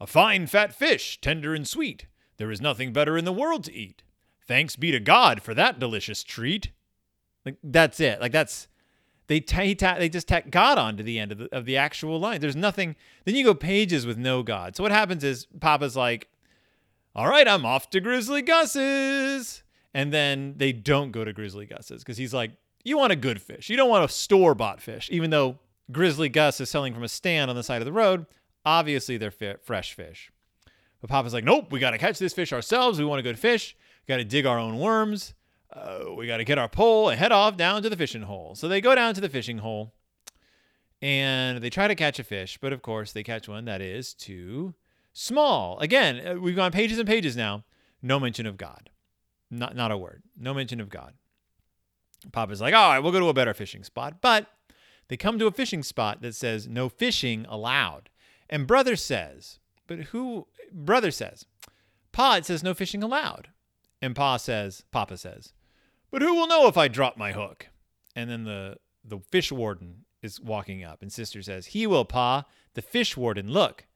A 0.00 0.06
fine 0.06 0.46
fat 0.46 0.74
fish, 0.74 1.20
tender 1.20 1.54
and 1.54 1.68
sweet, 1.68 2.06
there 2.38 2.50
is 2.50 2.60
nothing 2.60 2.92
better 2.92 3.16
in 3.16 3.24
the 3.24 3.32
world 3.32 3.62
to 3.64 3.72
eat. 3.72 4.02
Thanks 4.46 4.76
be 4.76 4.90
to 4.90 5.00
God 5.00 5.42
for 5.42 5.54
that 5.54 5.78
delicious 5.78 6.22
treat. 6.22 6.70
Like 7.44 7.56
that's 7.62 8.00
it. 8.00 8.20
Like 8.20 8.32
that's 8.32 8.68
they 9.26 9.40
t- 9.40 9.74
they 9.74 10.08
just 10.08 10.28
tack 10.28 10.50
God 10.50 10.76
onto 10.76 11.02
the 11.02 11.18
end 11.18 11.32
of 11.32 11.38
the, 11.38 11.56
of 11.56 11.64
the 11.64 11.76
actual 11.76 12.18
line. 12.20 12.40
There's 12.40 12.56
nothing. 12.56 12.96
Then 13.24 13.34
you 13.34 13.44
go 13.44 13.54
pages 13.54 14.06
with 14.06 14.18
no 14.18 14.42
God. 14.42 14.76
So 14.76 14.82
what 14.82 14.92
happens 14.92 15.24
is 15.24 15.46
Papa's 15.60 15.96
like, 15.96 16.28
"All 17.14 17.28
right, 17.28 17.48
I'm 17.48 17.64
off 17.64 17.88
to 17.90 18.00
Grizzly 18.00 18.42
Gus's," 18.42 19.62
and 19.94 20.12
then 20.12 20.54
they 20.56 20.72
don't 20.72 21.10
go 21.10 21.24
to 21.24 21.32
Grizzly 21.32 21.66
Gus's 21.66 22.02
because 22.02 22.18
he's 22.18 22.34
like, 22.34 22.52
"You 22.84 22.98
want 22.98 23.12
a 23.12 23.16
good 23.16 23.40
fish. 23.40 23.70
You 23.70 23.76
don't 23.76 23.90
want 23.90 24.04
a 24.04 24.08
store 24.08 24.54
bought 24.54 24.82
fish." 24.82 25.08
Even 25.10 25.30
though 25.30 25.58
Grizzly 25.90 26.28
Gus 26.28 26.60
is 26.60 26.68
selling 26.68 26.92
from 26.92 27.02
a 27.02 27.08
stand 27.08 27.50
on 27.50 27.56
the 27.56 27.62
side 27.62 27.80
of 27.80 27.86
the 27.86 27.92
road, 27.92 28.26
obviously 28.66 29.16
they're 29.16 29.30
fi- 29.30 29.56
fresh 29.62 29.94
fish. 29.94 30.30
But 31.00 31.08
Papa's 31.08 31.32
like, 31.32 31.44
"Nope, 31.44 31.72
we 31.72 31.80
got 31.80 31.92
to 31.92 31.98
catch 31.98 32.18
this 32.18 32.34
fish 32.34 32.52
ourselves. 32.52 32.98
We 32.98 33.06
want 33.06 33.20
a 33.20 33.22
good 33.22 33.38
fish. 33.38 33.74
Got 34.06 34.18
to 34.18 34.24
dig 34.24 34.46
our 34.46 34.58
own 34.58 34.78
worms." 34.78 35.34
uh, 35.74 36.04
we 36.16 36.26
got 36.26 36.36
to 36.38 36.44
get 36.44 36.58
our 36.58 36.68
pole 36.68 37.08
and 37.08 37.18
head 37.18 37.32
off 37.32 37.56
down 37.56 37.82
to 37.82 37.90
the 37.90 37.96
fishing 37.96 38.22
hole. 38.22 38.54
So 38.54 38.68
they 38.68 38.80
go 38.80 38.94
down 38.94 39.14
to 39.14 39.20
the 39.20 39.28
fishing 39.28 39.58
hole 39.58 39.92
and 41.02 41.60
they 41.60 41.70
try 41.70 41.88
to 41.88 41.94
catch 41.94 42.18
a 42.18 42.24
fish, 42.24 42.58
but 42.60 42.72
of 42.72 42.80
course 42.80 43.12
they 43.12 43.22
catch 43.22 43.48
one 43.48 43.64
that 43.64 43.80
is 43.80 44.14
too 44.14 44.74
small. 45.12 45.78
Again, 45.80 46.26
uh, 46.26 46.34
we've 46.34 46.56
gone 46.56 46.72
pages 46.72 46.98
and 46.98 47.08
pages 47.08 47.36
now. 47.36 47.64
No 48.00 48.20
mention 48.20 48.46
of 48.46 48.56
God. 48.56 48.90
Not, 49.50 49.74
not 49.74 49.90
a 49.90 49.98
word. 49.98 50.22
No 50.38 50.54
mention 50.54 50.80
of 50.80 50.88
God. 50.88 51.14
Papa's 52.32 52.60
like, 52.60 52.74
all 52.74 52.90
right, 52.90 53.00
we'll 53.00 53.12
go 53.12 53.20
to 53.20 53.28
a 53.28 53.34
better 53.34 53.54
fishing 53.54 53.84
spot. 53.84 54.20
But 54.20 54.46
they 55.08 55.16
come 55.16 55.38
to 55.38 55.46
a 55.46 55.52
fishing 55.52 55.82
spot 55.82 56.22
that 56.22 56.34
says 56.34 56.68
no 56.68 56.88
fishing 56.88 57.46
allowed. 57.48 58.10
And 58.48 58.66
brother 58.66 58.96
says, 58.96 59.58
but 59.86 59.98
who, 59.98 60.46
brother 60.72 61.10
says, 61.10 61.46
Pa, 62.12 62.36
it 62.36 62.46
says 62.46 62.62
no 62.62 62.74
fishing 62.74 63.02
allowed. 63.02 63.48
And 64.04 64.14
Pa 64.14 64.36
says, 64.36 64.84
Papa 64.90 65.16
says, 65.16 65.54
but 66.10 66.20
who 66.20 66.34
will 66.34 66.46
know 66.46 66.68
if 66.68 66.76
I 66.76 66.88
drop 66.88 67.16
my 67.16 67.32
hook? 67.32 67.68
And 68.14 68.28
then 68.28 68.44
the, 68.44 68.76
the 69.02 69.20
fish 69.30 69.50
warden 69.50 70.04
is 70.20 70.38
walking 70.38 70.84
up, 70.84 71.00
and 71.00 71.10
Sister 71.10 71.40
says, 71.40 71.66
He 71.68 71.86
will, 71.86 72.04
Pa. 72.04 72.44
The 72.74 72.82
fish 72.82 73.16
warden, 73.16 73.50
look. 73.50 73.86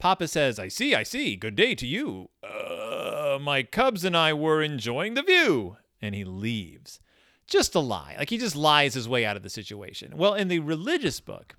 Papa 0.00 0.26
says, 0.26 0.58
I 0.58 0.66
see, 0.66 0.92
I 0.92 1.04
see. 1.04 1.36
Good 1.36 1.54
day 1.54 1.76
to 1.76 1.86
you. 1.86 2.30
Uh, 2.42 3.38
my 3.40 3.62
cubs 3.62 4.04
and 4.04 4.16
I 4.16 4.32
were 4.32 4.60
enjoying 4.60 5.14
the 5.14 5.22
view. 5.22 5.76
And 6.02 6.16
he 6.16 6.24
leaves. 6.24 6.98
Just 7.46 7.76
a 7.76 7.80
lie. 7.80 8.16
Like 8.18 8.30
he 8.30 8.38
just 8.38 8.56
lies 8.56 8.94
his 8.94 9.08
way 9.08 9.24
out 9.24 9.36
of 9.36 9.44
the 9.44 9.50
situation. 9.50 10.16
Well, 10.16 10.34
in 10.34 10.48
the 10.48 10.58
religious 10.58 11.20
book, 11.20 11.54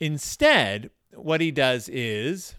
instead, 0.00 0.90
what 1.12 1.42
he 1.42 1.50
does 1.50 1.90
is 1.90 2.54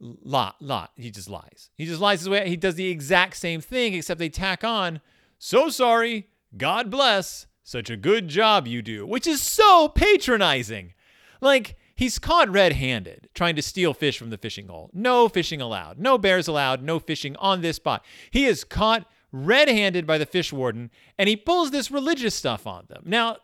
lot, 0.00 0.56
lot. 0.60 0.92
He 0.96 1.10
just 1.10 1.28
lies. 1.28 1.70
He 1.76 1.86
just 1.86 2.00
lies 2.00 2.20
his 2.20 2.28
way. 2.28 2.48
He 2.48 2.56
does 2.56 2.74
the 2.74 2.88
exact 2.88 3.36
same 3.36 3.60
thing, 3.60 3.94
except 3.94 4.18
they 4.18 4.28
tack 4.28 4.64
on 4.64 5.00
so 5.38 5.68
sorry. 5.68 6.28
God 6.56 6.90
bless. 6.90 7.46
Such 7.62 7.90
a 7.90 7.96
good 7.96 8.28
job 8.28 8.66
you 8.66 8.82
do, 8.82 9.06
which 9.06 9.26
is 9.26 9.40
so 9.40 9.88
patronizing. 9.88 10.92
Like, 11.40 11.76
he's 11.94 12.18
caught 12.18 12.50
red 12.50 12.72
handed 12.72 13.28
trying 13.34 13.56
to 13.56 13.62
steal 13.62 13.94
fish 13.94 14.18
from 14.18 14.30
the 14.30 14.38
fishing 14.38 14.68
hole. 14.68 14.90
No 14.92 15.28
fishing 15.28 15.60
allowed. 15.60 15.98
No 15.98 16.18
bears 16.18 16.48
allowed. 16.48 16.82
No 16.82 16.98
fishing 16.98 17.36
on 17.36 17.60
this 17.60 17.76
spot. 17.76 18.04
He 18.30 18.46
is 18.46 18.64
caught 18.64 19.06
red 19.32 19.68
handed 19.68 20.06
by 20.06 20.18
the 20.18 20.26
fish 20.26 20.52
warden 20.52 20.90
and 21.16 21.28
he 21.28 21.36
pulls 21.36 21.70
this 21.70 21.90
religious 21.90 22.34
stuff 22.34 22.66
on 22.66 22.86
them. 22.88 23.02
Now, 23.06 23.36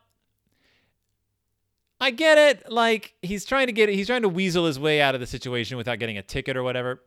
I 2.01 2.11
get 2.11 2.39
it. 2.39 2.71
Like 2.71 3.15
he's 3.23 3.45
trying 3.45 3.67
to 3.67 3.73
get 3.73 3.89
he's 3.89 4.07
trying 4.07 4.23
to 4.23 4.29
weasel 4.29 4.67
his 4.67 4.79
way 4.79 5.01
out 5.01 5.15
of 5.15 5.21
the 5.21 5.27
situation 5.27 5.77
without 5.77 5.99
getting 5.99 6.19
a 6.19 6.23
ticket 6.23 6.57
or 6.57 6.63
whatever. 6.63 7.03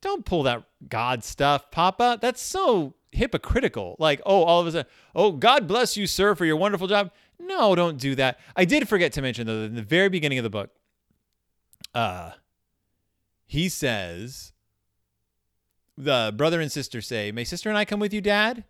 Don't 0.00 0.24
pull 0.24 0.42
that 0.42 0.64
God 0.88 1.22
stuff, 1.22 1.70
Papa. 1.70 2.18
That's 2.20 2.42
so 2.42 2.94
hypocritical. 3.12 3.96
Like, 3.98 4.20
oh, 4.26 4.42
all 4.42 4.60
of 4.60 4.66
a 4.66 4.72
sudden, 4.72 4.90
oh, 5.14 5.32
God 5.32 5.68
bless 5.68 5.96
you, 5.96 6.06
sir, 6.06 6.34
for 6.34 6.44
your 6.44 6.56
wonderful 6.56 6.88
job. 6.88 7.12
No, 7.38 7.74
don't 7.74 7.98
do 7.98 8.14
that. 8.16 8.40
I 8.56 8.64
did 8.64 8.88
forget 8.88 9.12
to 9.12 9.22
mention 9.22 9.46
though, 9.46 9.62
in 9.62 9.74
the 9.74 9.82
very 9.82 10.08
beginning 10.08 10.38
of 10.38 10.44
the 10.44 10.50
book, 10.50 10.70
uh, 11.94 12.32
he 13.46 13.68
says, 13.68 14.52
the 15.96 16.32
brother 16.36 16.60
and 16.60 16.72
sister 16.72 17.00
say, 17.00 17.30
May 17.32 17.44
sister 17.44 17.68
and 17.68 17.78
I 17.78 17.84
come 17.84 18.00
with 18.00 18.12
you, 18.12 18.20
Dad? 18.20 18.64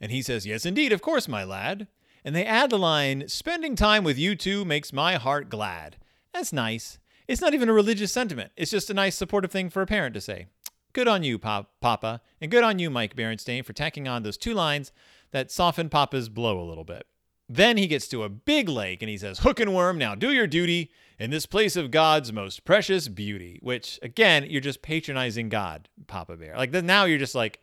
And 0.00 0.10
he 0.10 0.22
says, 0.22 0.46
Yes, 0.46 0.64
indeed, 0.64 0.92
of 0.92 1.02
course, 1.02 1.28
my 1.28 1.44
lad. 1.44 1.88
And 2.24 2.34
they 2.34 2.44
add 2.44 2.70
the 2.70 2.78
line, 2.78 3.28
Spending 3.28 3.76
time 3.76 4.04
with 4.04 4.18
you 4.18 4.36
two 4.36 4.64
makes 4.64 4.92
my 4.92 5.16
heart 5.16 5.48
glad. 5.48 5.96
That's 6.32 6.52
nice. 6.52 6.98
It's 7.28 7.40
not 7.40 7.54
even 7.54 7.68
a 7.68 7.72
religious 7.72 8.12
sentiment. 8.12 8.52
It's 8.56 8.70
just 8.70 8.90
a 8.90 8.94
nice 8.94 9.16
supportive 9.16 9.50
thing 9.50 9.70
for 9.70 9.82
a 9.82 9.86
parent 9.86 10.14
to 10.14 10.20
say. 10.20 10.46
Good 10.92 11.08
on 11.08 11.22
you, 11.22 11.38
Pop- 11.38 11.70
Papa, 11.80 12.20
and 12.40 12.50
good 12.50 12.64
on 12.64 12.78
you, 12.78 12.90
Mike 12.90 13.16
Berenstain, 13.16 13.64
for 13.64 13.72
tacking 13.72 14.06
on 14.06 14.22
those 14.22 14.36
two 14.36 14.52
lines 14.52 14.92
that 15.30 15.50
soften 15.50 15.88
Papa's 15.88 16.28
blow 16.28 16.60
a 16.60 16.68
little 16.68 16.84
bit. 16.84 17.06
Then 17.48 17.76
he 17.76 17.86
gets 17.86 18.08
to 18.08 18.22
a 18.22 18.28
big 18.28 18.68
lake 18.68 19.02
and 19.02 19.08
he 19.08 19.16
says, 19.18 19.40
Hook 19.40 19.60
and 19.60 19.74
worm, 19.74 19.98
now 19.98 20.14
do 20.14 20.32
your 20.32 20.46
duty 20.46 20.90
in 21.18 21.30
this 21.30 21.46
place 21.46 21.76
of 21.76 21.90
God's 21.90 22.32
most 22.32 22.64
precious 22.64 23.08
beauty. 23.08 23.58
Which, 23.62 23.98
again, 24.02 24.46
you're 24.48 24.60
just 24.60 24.82
patronizing 24.82 25.48
God, 25.48 25.88
Papa 26.06 26.36
Bear. 26.36 26.56
Like, 26.56 26.72
now 26.72 27.04
you're 27.04 27.18
just 27.18 27.34
like, 27.34 27.60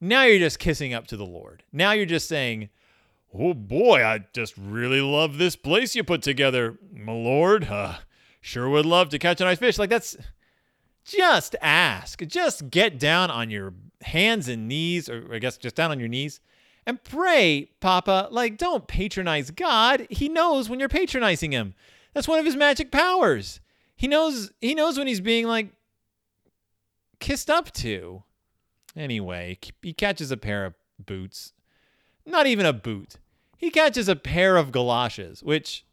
now 0.00 0.24
you're 0.24 0.38
just 0.38 0.58
kissing 0.58 0.92
up 0.92 1.06
to 1.08 1.16
the 1.16 1.24
Lord. 1.26 1.62
Now 1.72 1.92
you're 1.92 2.06
just 2.06 2.28
saying, 2.28 2.68
Oh 3.36 3.52
boy, 3.52 4.04
I 4.04 4.20
just 4.32 4.56
really 4.56 5.00
love 5.00 5.38
this 5.38 5.56
place 5.56 5.96
you 5.96 6.04
put 6.04 6.22
together, 6.22 6.78
my 6.92 7.12
lord. 7.12 7.64
Uh, 7.64 7.96
sure 8.40 8.68
would 8.68 8.86
love 8.86 9.08
to 9.08 9.18
catch 9.18 9.40
a 9.40 9.44
nice 9.44 9.58
fish. 9.58 9.76
Like, 9.76 9.90
that's 9.90 10.16
just 11.04 11.56
ask. 11.60 12.22
Just 12.26 12.70
get 12.70 12.98
down 12.98 13.30
on 13.30 13.50
your 13.50 13.74
hands 14.02 14.48
and 14.48 14.68
knees, 14.68 15.08
or 15.08 15.28
I 15.32 15.40
guess 15.40 15.56
just 15.56 15.74
down 15.74 15.90
on 15.90 15.98
your 15.98 16.08
knees, 16.08 16.40
and 16.86 17.02
pray, 17.02 17.70
Papa. 17.80 18.28
Like, 18.30 18.56
don't 18.56 18.86
patronize 18.86 19.50
God. 19.50 20.06
He 20.10 20.28
knows 20.28 20.68
when 20.68 20.78
you're 20.78 20.88
patronizing 20.88 21.50
him. 21.50 21.74
That's 22.12 22.28
one 22.28 22.38
of 22.38 22.44
his 22.44 22.56
magic 22.56 22.92
powers. 22.92 23.60
He 23.96 24.06
knows 24.06 24.52
he 24.60 24.74
knows 24.74 24.96
when 24.96 25.08
he's 25.08 25.20
being 25.20 25.46
like 25.46 25.72
kissed 27.18 27.50
up 27.50 27.72
to. 27.72 28.22
Anyway, 28.96 29.58
he 29.82 29.92
catches 29.92 30.30
a 30.30 30.36
pair 30.36 30.64
of 30.64 30.74
boots. 31.04 31.52
Not 32.24 32.46
even 32.46 32.64
a 32.64 32.72
boot. 32.72 33.16
He 33.64 33.70
catches 33.70 34.10
a 34.10 34.14
pair 34.14 34.58
of 34.58 34.72
galoshes, 34.72 35.42
which 35.42 35.86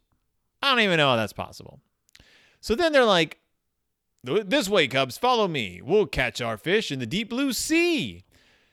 I 0.62 0.68
don't 0.68 0.84
even 0.84 0.98
know 0.98 1.08
how 1.08 1.16
that's 1.16 1.32
possible. 1.32 1.80
So 2.60 2.74
then 2.74 2.92
they're 2.92 3.02
like, 3.02 3.38
this 4.22 4.68
way, 4.68 4.86
Cubs, 4.88 5.16
follow 5.16 5.48
me. 5.48 5.80
We'll 5.82 6.04
catch 6.04 6.42
our 6.42 6.58
fish 6.58 6.92
in 6.92 6.98
the 6.98 7.06
deep 7.06 7.30
blue 7.30 7.54
sea. 7.54 8.24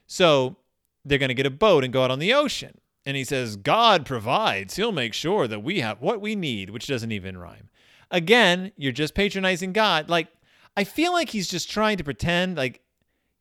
So 0.05 0.57
they're 1.05 1.17
going 1.17 1.29
to 1.29 1.33
get 1.33 1.45
a 1.45 1.49
boat 1.49 1.85
and 1.85 1.93
go 1.93 2.03
out 2.03 2.11
on 2.11 2.19
the 2.19 2.33
ocean. 2.33 2.77
And 3.05 3.15
he 3.15 3.23
says, 3.23 3.55
God 3.55 4.05
provides. 4.05 4.75
He'll 4.75 4.91
make 4.91 5.13
sure 5.13 5.47
that 5.47 5.63
we 5.63 5.79
have 5.79 6.01
what 6.01 6.19
we 6.19 6.35
need, 6.35 6.69
which 6.69 6.87
doesn't 6.87 7.13
even 7.13 7.37
rhyme. 7.37 7.69
Again, 8.11 8.73
you're 8.75 8.91
just 8.91 9.15
patronizing 9.15 9.71
God. 9.71 10.09
Like, 10.09 10.27
I 10.75 10.83
feel 10.83 11.13
like 11.13 11.29
he's 11.29 11.47
just 11.47 11.71
trying 11.71 11.95
to 11.99 12.03
pretend 12.03 12.57
like 12.57 12.81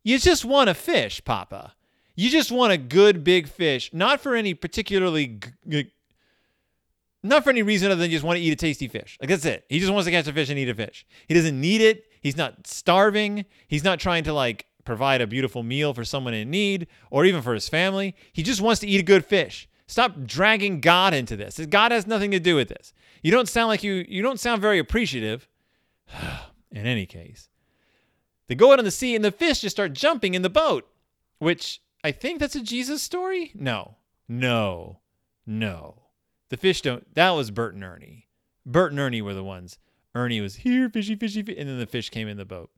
you 0.04 0.20
just 0.20 0.44
want 0.44 0.70
a 0.70 0.74
fish, 0.74 1.20
Papa. 1.24 1.74
You 2.18 2.30
just 2.30 2.50
want 2.50 2.72
a 2.72 2.76
good 2.76 3.22
big 3.22 3.46
fish, 3.46 3.90
not 3.92 4.20
for 4.20 4.34
any 4.34 4.52
particularly 4.52 5.38
g- 5.68 5.92
not 7.22 7.44
for 7.44 7.50
any 7.50 7.62
reason 7.62 7.92
other 7.92 8.00
than 8.00 8.10
you 8.10 8.16
just 8.16 8.24
want 8.24 8.38
to 8.38 8.42
eat 8.42 8.52
a 8.52 8.56
tasty 8.56 8.88
fish. 8.88 9.16
Like 9.20 9.30
that's 9.30 9.44
it. 9.44 9.64
He 9.68 9.78
just 9.78 9.92
wants 9.92 10.06
to 10.06 10.10
catch 10.10 10.26
a 10.26 10.32
fish 10.32 10.50
and 10.50 10.58
eat 10.58 10.68
a 10.68 10.74
fish. 10.74 11.06
He 11.28 11.34
doesn't 11.34 11.60
need 11.60 11.80
it. 11.80 12.06
He's 12.20 12.36
not 12.36 12.66
starving. 12.66 13.44
He's 13.68 13.84
not 13.84 14.00
trying 14.00 14.24
to 14.24 14.32
like 14.32 14.66
provide 14.84 15.20
a 15.20 15.28
beautiful 15.28 15.62
meal 15.62 15.94
for 15.94 16.04
someone 16.04 16.34
in 16.34 16.50
need 16.50 16.88
or 17.12 17.24
even 17.24 17.40
for 17.40 17.54
his 17.54 17.68
family. 17.68 18.16
He 18.32 18.42
just 18.42 18.60
wants 18.60 18.80
to 18.80 18.88
eat 18.88 18.98
a 18.98 19.04
good 19.04 19.24
fish. 19.24 19.68
Stop 19.86 20.24
dragging 20.24 20.80
God 20.80 21.14
into 21.14 21.36
this. 21.36 21.64
God 21.66 21.92
has 21.92 22.08
nothing 22.08 22.32
to 22.32 22.40
do 22.40 22.56
with 22.56 22.68
this. 22.68 22.92
You 23.22 23.30
don't 23.30 23.48
sound 23.48 23.68
like 23.68 23.84
you 23.84 24.04
you 24.08 24.22
don't 24.22 24.40
sound 24.40 24.60
very 24.60 24.80
appreciative. 24.80 25.46
in 26.72 26.84
any 26.84 27.06
case, 27.06 27.48
they 28.48 28.56
go 28.56 28.72
out 28.72 28.80
on 28.80 28.84
the 28.84 28.90
sea 28.90 29.14
and 29.14 29.24
the 29.24 29.30
fish 29.30 29.60
just 29.60 29.76
start 29.76 29.92
jumping 29.92 30.34
in 30.34 30.42
the 30.42 30.50
boat, 30.50 30.88
which 31.38 31.80
I 32.04 32.12
think 32.12 32.38
that's 32.38 32.56
a 32.56 32.62
Jesus 32.62 33.02
story. 33.02 33.50
No, 33.54 33.96
no, 34.28 35.00
no. 35.46 36.04
The 36.50 36.56
fish 36.56 36.80
don't. 36.80 37.12
That 37.14 37.30
was 37.30 37.50
Bert 37.50 37.74
and 37.74 37.84
Ernie. 37.84 38.28
Bert 38.64 38.92
and 38.92 39.00
Ernie 39.00 39.22
were 39.22 39.34
the 39.34 39.44
ones. 39.44 39.78
Ernie 40.14 40.40
was 40.40 40.56
here, 40.56 40.88
fishy, 40.88 41.14
fishy, 41.16 41.42
fishy, 41.42 41.58
and 41.58 41.68
then 41.68 41.78
the 41.78 41.86
fish 41.86 42.10
came 42.10 42.28
in 42.28 42.36
the 42.36 42.44
boat. 42.44 42.70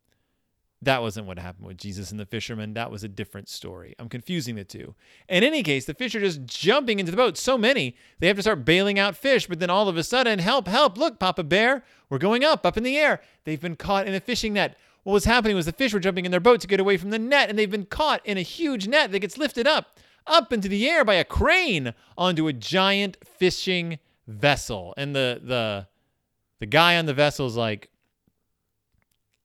That 0.82 1.02
wasn't 1.02 1.26
what 1.26 1.38
happened 1.38 1.66
with 1.66 1.76
Jesus 1.76 2.10
and 2.10 2.18
the 2.18 2.24
fishermen. 2.24 2.72
That 2.72 2.90
was 2.90 3.04
a 3.04 3.08
different 3.08 3.50
story. 3.50 3.94
I'm 3.98 4.08
confusing 4.08 4.54
the 4.54 4.64
two. 4.64 4.94
In 5.28 5.44
any 5.44 5.62
case, 5.62 5.84
the 5.84 5.92
fish 5.92 6.14
are 6.14 6.20
just 6.20 6.46
jumping 6.46 6.98
into 6.98 7.10
the 7.10 7.18
boat. 7.18 7.36
So 7.36 7.58
many, 7.58 7.96
they 8.18 8.28
have 8.28 8.36
to 8.36 8.42
start 8.42 8.64
bailing 8.64 8.98
out 8.98 9.14
fish. 9.14 9.46
But 9.46 9.60
then 9.60 9.68
all 9.68 9.88
of 9.88 9.98
a 9.98 10.02
sudden, 10.02 10.38
help, 10.38 10.66
help, 10.66 10.96
look, 10.96 11.18
Papa 11.18 11.44
Bear, 11.44 11.84
we're 12.08 12.16
going 12.16 12.44
up, 12.44 12.64
up 12.64 12.78
in 12.78 12.82
the 12.82 12.96
air. 12.96 13.20
They've 13.44 13.60
been 13.60 13.76
caught 13.76 14.08
in 14.08 14.14
a 14.14 14.20
fishing 14.20 14.54
net. 14.54 14.78
What 15.02 15.14
was 15.14 15.24
happening 15.24 15.56
was 15.56 15.66
the 15.66 15.72
fish 15.72 15.94
were 15.94 16.00
jumping 16.00 16.24
in 16.24 16.30
their 16.30 16.40
boat 16.40 16.60
to 16.60 16.66
get 16.66 16.80
away 16.80 16.96
from 16.96 17.10
the 17.10 17.18
net, 17.18 17.48
and 17.48 17.58
they've 17.58 17.70
been 17.70 17.86
caught 17.86 18.24
in 18.26 18.36
a 18.36 18.42
huge 18.42 18.86
net 18.86 19.12
that 19.12 19.20
gets 19.20 19.38
lifted 19.38 19.66
up 19.66 19.98
up 20.26 20.52
into 20.52 20.68
the 20.68 20.88
air 20.88 21.04
by 21.04 21.14
a 21.14 21.24
crane 21.24 21.94
onto 22.16 22.46
a 22.46 22.52
giant 22.52 23.16
fishing 23.24 23.98
vessel. 24.26 24.94
And 24.96 25.14
the 25.14 25.40
the 25.42 25.88
the 26.58 26.66
guy 26.66 26.96
on 26.96 27.06
the 27.06 27.14
vessel 27.14 27.46
is 27.46 27.56
like, 27.56 27.90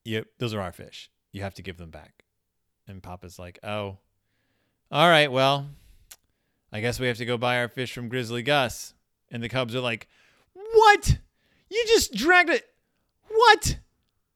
"Yep, 0.03 0.27
those 0.39 0.53
are 0.53 0.61
our 0.61 0.73
fish. 0.73 1.09
You 1.31 1.41
have 1.41 1.53
to 1.55 1.61
give 1.61 1.77
them 1.77 1.89
back." 1.89 2.25
And 2.87 3.01
Papa's 3.01 3.39
like, 3.39 3.59
"Oh, 3.63 3.97
all 4.91 5.09
right. 5.09 5.31
Well, 5.31 5.67
I 6.71 6.81
guess 6.81 6.99
we 6.99 7.07
have 7.07 7.17
to 7.17 7.25
go 7.25 7.37
buy 7.37 7.57
our 7.57 7.69
fish 7.69 7.93
from 7.93 8.09
Grizzly 8.09 8.43
Gus." 8.43 8.93
And 9.31 9.41
the 9.41 9.49
Cubs 9.49 9.73
are 9.75 9.81
like, 9.81 10.07
"What? 10.53 11.17
You 11.69 11.83
just 11.87 12.13
dragged 12.13 12.49
it? 12.49 12.65
What?" 13.27 13.77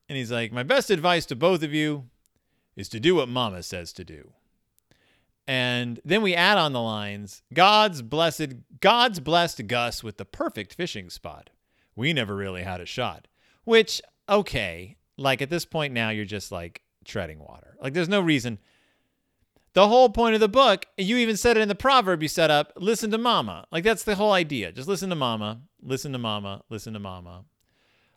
And 0.09 0.17
he's 0.17 0.31
like, 0.31 0.51
"My 0.51 0.63
best 0.63 0.89
advice 0.89 1.25
to 1.27 1.35
both 1.35 1.63
of 1.63 1.73
you 1.73 2.09
is 2.75 2.89
to 2.89 2.99
do 2.99 3.15
what 3.15 3.29
Mama 3.29 3.63
says 3.63 3.93
to 3.93 4.03
do." 4.03 4.33
And 5.49 5.99
then 6.05 6.21
we 6.21 6.35
add 6.35 6.59
on 6.59 6.73
the 6.73 6.81
lines, 6.81 7.41
God's 7.53 8.01
blessed 8.01 8.79
God's 8.81 9.19
blessed 9.19 9.65
Gus 9.65 10.03
with 10.03 10.17
the 10.17 10.25
perfect 10.25 10.75
fishing 10.75 11.09
spot. 11.09 11.49
We 11.95 12.13
never 12.13 12.35
really 12.35 12.61
had 12.61 12.81
a 12.81 12.85
shot. 12.85 13.27
Which, 13.63 13.99
okay, 14.29 14.97
like 15.17 15.41
at 15.41 15.49
this 15.49 15.65
point 15.65 15.93
now 15.93 16.09
you're 16.09 16.25
just 16.25 16.51
like 16.51 16.83
treading 17.03 17.39
water. 17.39 17.75
Like 17.81 17.93
there's 17.93 18.07
no 18.07 18.21
reason. 18.21 18.59
The 19.73 19.87
whole 19.87 20.09
point 20.09 20.35
of 20.35 20.39
the 20.39 20.47
book, 20.47 20.85
you 20.97 21.17
even 21.17 21.35
said 21.35 21.57
it 21.57 21.61
in 21.61 21.67
the 21.67 21.73
proverb 21.75 22.21
you 22.21 22.27
set 22.27 22.51
up, 22.51 22.73
listen 22.75 23.09
to 23.11 23.17
mama. 23.17 23.65
Like 23.71 23.83
that's 23.83 24.03
the 24.03 24.15
whole 24.15 24.33
idea. 24.33 24.71
Just 24.71 24.87
listen 24.87 25.09
to 25.09 25.15
mama, 25.15 25.61
listen 25.81 26.11
to 26.13 26.19
mama, 26.19 26.63
listen 26.69 26.93
to 26.93 26.99
mama. 26.99 27.45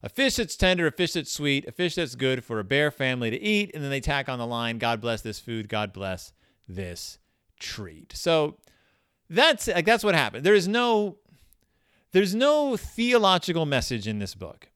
A 0.03 0.09
fish 0.09 0.37
that's 0.37 0.57
tender, 0.57 0.87
a 0.87 0.93
fish 0.93 1.13
that's 1.13 1.31
sweet, 1.31 1.67
a 1.67 1.73
fish 1.73 1.95
that's 1.95 2.17
good 2.17 2.45
for 2.45 2.59
a 2.59 2.65
bear 2.65 2.91
family 2.91 3.31
to 3.31 3.41
eat, 3.41 3.71
and 3.73 3.83
then 3.83 3.91
they 3.91 4.01
tack 4.01 4.29
on 4.29 4.39
the 4.39 4.47
line, 4.47 4.79
God 4.79 5.01
bless 5.01 5.23
this 5.23 5.39
food, 5.39 5.69
God 5.69 5.93
bless 5.93 6.33
this 6.69 7.19
treat. 7.61 8.13
So 8.17 8.59
that's 9.31 9.69
like 9.69 9.87
that's 9.87 10.03
what 10.03 10.15
happened. 10.15 10.45
There 10.45 10.55
is 10.55 10.67
no 10.67 11.19
there's 12.13 12.35
no 12.35 12.77
theological 12.77 13.65
message 13.65 14.07
in 14.07 14.19
this 14.19 14.35
book. 14.35 14.69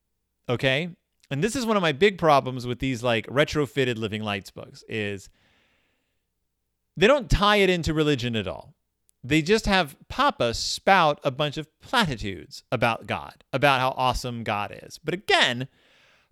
Okay? 0.48 0.90
And 1.30 1.42
this 1.42 1.56
is 1.56 1.66
one 1.66 1.76
of 1.76 1.82
my 1.82 1.92
big 1.92 2.18
problems 2.18 2.66
with 2.66 2.78
these 2.78 3.02
like 3.02 3.26
retrofitted 3.26 3.96
living 3.96 4.22
lights 4.22 4.50
books 4.50 4.84
is 4.88 5.28
they 6.96 7.06
don't 7.06 7.28
tie 7.28 7.56
it 7.56 7.68
into 7.68 7.92
religion 7.92 8.36
at 8.36 8.46
all. 8.46 8.75
They 9.28 9.42
just 9.42 9.66
have 9.66 9.96
Papa 10.08 10.54
spout 10.54 11.18
a 11.24 11.32
bunch 11.32 11.56
of 11.56 11.80
platitudes 11.80 12.62
about 12.70 13.06
God, 13.06 13.42
about 13.52 13.80
how 13.80 13.92
awesome 13.96 14.44
God 14.44 14.78
is. 14.84 14.98
But 15.02 15.14
again, 15.14 15.66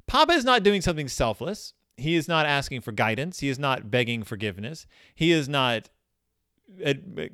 Papa 0.07 0.33
is 0.33 0.45
not 0.45 0.63
doing 0.63 0.81
something 0.81 1.09
selfless. 1.09 1.73
He 1.97 2.15
is 2.15 2.29
not 2.29 2.47
asking 2.47 2.83
for 2.83 2.93
guidance. 2.93 3.41
He 3.41 3.49
is 3.49 3.59
not 3.59 3.91
begging 3.91 4.23
forgiveness. 4.23 4.87
He 5.15 5.33
is 5.33 5.49
not 5.49 5.89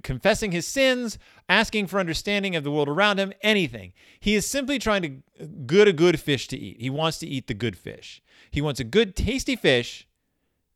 confessing 0.02 0.52
his 0.52 0.66
sins, 0.66 1.18
asking 1.48 1.88
for 1.88 2.00
understanding 2.00 2.56
of 2.56 2.64
the 2.64 2.70
world 2.70 2.88
around 2.88 3.18
him, 3.18 3.32
anything. 3.42 3.92
He 4.18 4.34
is 4.34 4.46
simply 4.46 4.78
trying 4.78 5.02
to 5.02 5.46
good 5.66 5.88
a 5.88 5.92
good 5.92 6.18
fish 6.20 6.48
to 6.48 6.58
eat. 6.58 6.80
He 6.80 6.90
wants 6.90 7.18
to 7.18 7.26
eat 7.26 7.48
the 7.48 7.54
good 7.54 7.76
fish. 7.76 8.22
He 8.50 8.62
wants 8.62 8.80
a 8.80 8.84
good 8.84 9.14
tasty 9.14 9.56
fish 9.56 10.08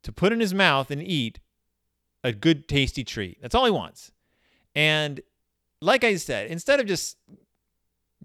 to 0.03 0.11
put 0.11 0.31
in 0.31 0.39
his 0.39 0.53
mouth 0.53 0.91
and 0.91 1.01
eat 1.01 1.39
a 2.23 2.31
good 2.31 2.67
tasty 2.67 3.03
treat. 3.03 3.41
That's 3.41 3.55
all 3.55 3.65
he 3.65 3.71
wants. 3.71 4.11
And 4.75 5.21
like 5.81 6.03
I 6.03 6.15
said, 6.15 6.51
instead 6.51 6.79
of 6.79 6.85
just 6.85 7.17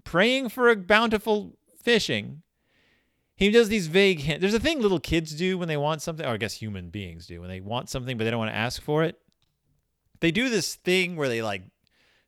praying 0.03 0.49
for 0.49 0.69
a 0.69 0.75
bountiful 0.75 1.57
fishing, 1.81 2.41
he 3.35 3.49
does 3.49 3.69
these 3.69 3.87
vague 3.87 4.19
hints. 4.19 4.41
There's 4.41 4.53
a 4.53 4.59
thing 4.59 4.81
little 4.81 4.99
kids 4.99 5.33
do 5.33 5.57
when 5.57 5.67
they 5.67 5.77
want 5.77 6.01
something, 6.01 6.25
or 6.25 6.29
I 6.29 6.37
guess 6.37 6.53
human 6.53 6.89
beings 6.89 7.25
do 7.25 7.39
when 7.39 7.49
they 7.49 7.61
want 7.61 7.89
something 7.89 8.17
but 8.17 8.25
they 8.25 8.31
don't 8.31 8.39
want 8.39 8.51
to 8.51 8.57
ask 8.57 8.81
for 8.81 9.03
it 9.03 9.17
they 10.21 10.31
do 10.31 10.49
this 10.49 10.75
thing 10.75 11.17
where 11.17 11.27
they 11.27 11.41
like 11.41 11.63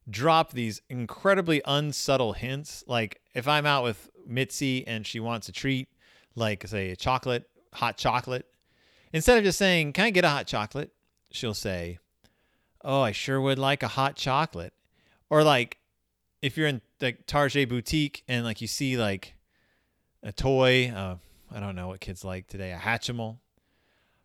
drop 0.10 0.52
these 0.52 0.82
incredibly 0.90 1.62
unsubtle 1.66 2.34
hints. 2.34 2.84
Like 2.86 3.22
if 3.34 3.48
I'm 3.48 3.66
out 3.66 3.84
with 3.84 4.10
Mitzi 4.28 4.86
and 4.86 5.08
she 5.08 5.20
wants 5.20 5.48
a 5.48 5.54
treat, 5.54 5.88
like 6.36 6.68
say 6.68 6.92
a 6.92 6.96
chocolate, 6.96 7.50
hot 7.74 7.98
chocolate, 7.98 8.48
instead 9.14 9.38
of 9.38 9.44
just 9.46 9.58
saying, 9.58 9.94
"Can 9.94 10.06
I 10.06 10.10
get 10.10 10.26
a 10.26 10.30
hot 10.30 10.48
chocolate?" 10.48 10.92
she'll 11.32 11.54
say, 11.56 11.98
"Oh, 12.84 13.02
I 13.02 13.12
sure 13.12 13.40
would 13.40 13.60
like 13.60 13.84
a 13.84 13.88
hot 13.88 14.16
chocolate." 14.16 14.74
Or 15.30 15.44
like 15.44 15.78
if 16.42 16.58
you're 16.58 16.68
in 16.68 16.82
like 17.02 17.26
Target 17.26 17.70
boutique 17.70 18.24
and 18.28 18.44
like 18.44 18.62
you 18.62 18.68
see 18.68 18.98
like 18.98 19.36
a 20.22 20.32
toy, 20.32 20.90
uh, 20.90 21.16
I 21.52 21.60
don't 21.60 21.76
know 21.76 21.88
what 21.88 22.00
kids 22.00 22.24
like 22.24 22.48
today, 22.48 22.72
a 22.72 22.78
Hatchimal. 22.78 23.38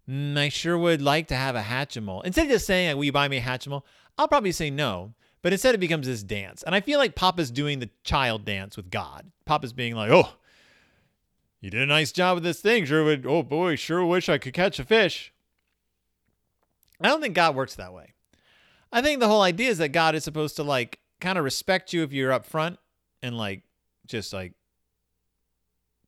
Mm, 0.09 0.37
I 0.39 0.49
sure 0.49 0.77
would 0.79 1.03
like 1.03 1.29
to 1.29 1.37
have 1.37 1.55
a 1.55 1.63
Hatchimal. 1.63 2.25
Instead 2.25 2.47
of 2.47 2.51
just 2.53 2.67
saying, 2.67 2.97
"Will 2.97 3.05
you 3.05 3.13
buy 3.13 3.29
me 3.29 3.37
a 3.39 3.43
Hatchimal?" 3.43 3.83
I'll 4.17 4.29
probably 4.29 4.53
say 4.53 4.71
no. 4.71 5.15
But 5.41 5.53
instead, 5.53 5.75
it 5.75 5.79
becomes 5.79 6.07
this 6.07 6.25
dance, 6.25 6.65
and 6.65 6.75
I 6.75 6.81
feel 6.81 6.99
like 6.99 7.15
Papa's 7.15 7.53
doing 7.53 7.79
the 7.79 7.91
child 8.03 8.45
dance 8.45 8.77
with 8.77 8.91
God. 8.91 9.31
Papa's 9.45 9.73
being 9.73 9.95
like, 9.95 10.11
"Oh, 10.11 10.35
you 11.61 11.71
did 11.71 11.81
a 11.81 11.87
nice 11.87 12.11
job 12.11 12.37
with 12.37 12.45
this 12.45 12.61
thing. 12.61 12.85
Sure 12.85 13.05
would. 13.05 13.25
Oh 13.25 13.45
boy, 13.45 13.77
sure 13.77 14.05
wish 14.05 14.29
I 14.29 14.39
could 14.39 14.55
catch 14.55 14.79
a 14.81 14.85
fish." 14.85 15.33
I 17.01 17.07
don't 17.07 17.21
think 17.21 17.37
God 17.37 17.55
works 17.55 17.77
that 17.77 17.95
way. 17.95 18.15
I 18.93 19.03
think 19.03 19.21
the 19.21 19.29
whole 19.29 19.43
idea 19.43 19.71
is 19.71 19.79
that 19.79 19.91
God 19.91 20.15
is 20.15 20.25
supposed 20.25 20.57
to 20.57 20.63
like 20.63 20.99
kind 21.21 21.39
of 21.39 21.45
respect 21.45 21.93
you 21.93 22.03
if 22.03 22.13
you're 22.13 22.33
up 22.33 22.47
front 22.47 22.79
and 23.23 23.37
like 23.37 23.63
just 24.07 24.33
like 24.33 24.53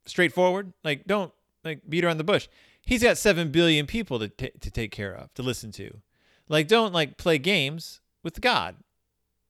straightforward. 0.06 0.72
Like 0.84 1.06
don't 1.06 1.32
like 1.64 1.82
beat 1.88 2.04
around 2.04 2.18
the 2.18 2.24
bush. 2.24 2.48
He's 2.82 3.02
got 3.02 3.18
7 3.18 3.50
billion 3.50 3.86
people 3.86 4.18
to 4.18 4.28
t- 4.28 4.52
to 4.60 4.70
take 4.70 4.90
care 4.90 5.14
of, 5.14 5.32
to 5.34 5.42
listen 5.42 5.70
to. 5.72 6.00
Like 6.48 6.68
don't 6.68 6.92
like 6.92 7.16
play 7.16 7.38
games 7.38 8.00
with 8.22 8.40
God. 8.40 8.76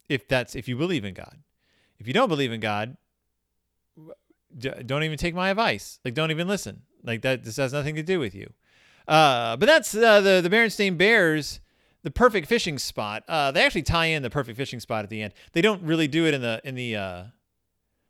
If 0.08 0.26
that's 0.26 0.56
if 0.56 0.66
you 0.68 0.76
believe 0.76 1.04
in 1.04 1.14
God. 1.14 1.38
If 1.98 2.06
you 2.06 2.12
don't 2.12 2.28
believe 2.28 2.50
in 2.50 2.60
God, 2.60 2.96
don't 4.58 5.02
even 5.02 5.18
take 5.18 5.34
my 5.34 5.50
advice. 5.50 6.00
Like 6.04 6.14
don't 6.14 6.30
even 6.30 6.48
listen. 6.48 6.82
Like 7.04 7.22
that 7.22 7.44
this 7.44 7.56
has 7.56 7.72
nothing 7.72 7.94
to 7.94 8.02
do 8.02 8.18
with 8.18 8.34
you. 8.34 8.52
Uh, 9.06 9.56
but 9.56 9.66
that's 9.66 9.94
uh, 9.94 10.20
the 10.20 10.40
the 10.40 10.50
Berenstain 10.50 10.98
Bears 10.98 11.60
the 12.02 12.10
perfect 12.10 12.46
fishing 12.48 12.78
spot. 12.78 13.24
Uh, 13.28 13.50
they 13.50 13.64
actually 13.64 13.82
tie 13.82 14.06
in 14.06 14.22
the 14.22 14.30
perfect 14.30 14.56
fishing 14.56 14.80
spot 14.80 15.04
at 15.04 15.10
the 15.10 15.22
end. 15.22 15.34
They 15.52 15.62
don't 15.62 15.82
really 15.82 16.08
do 16.08 16.26
it 16.26 16.34
in 16.34 16.40
the 16.40 16.60
in 16.64 16.74
the. 16.74 16.96
Uh, 16.96 17.24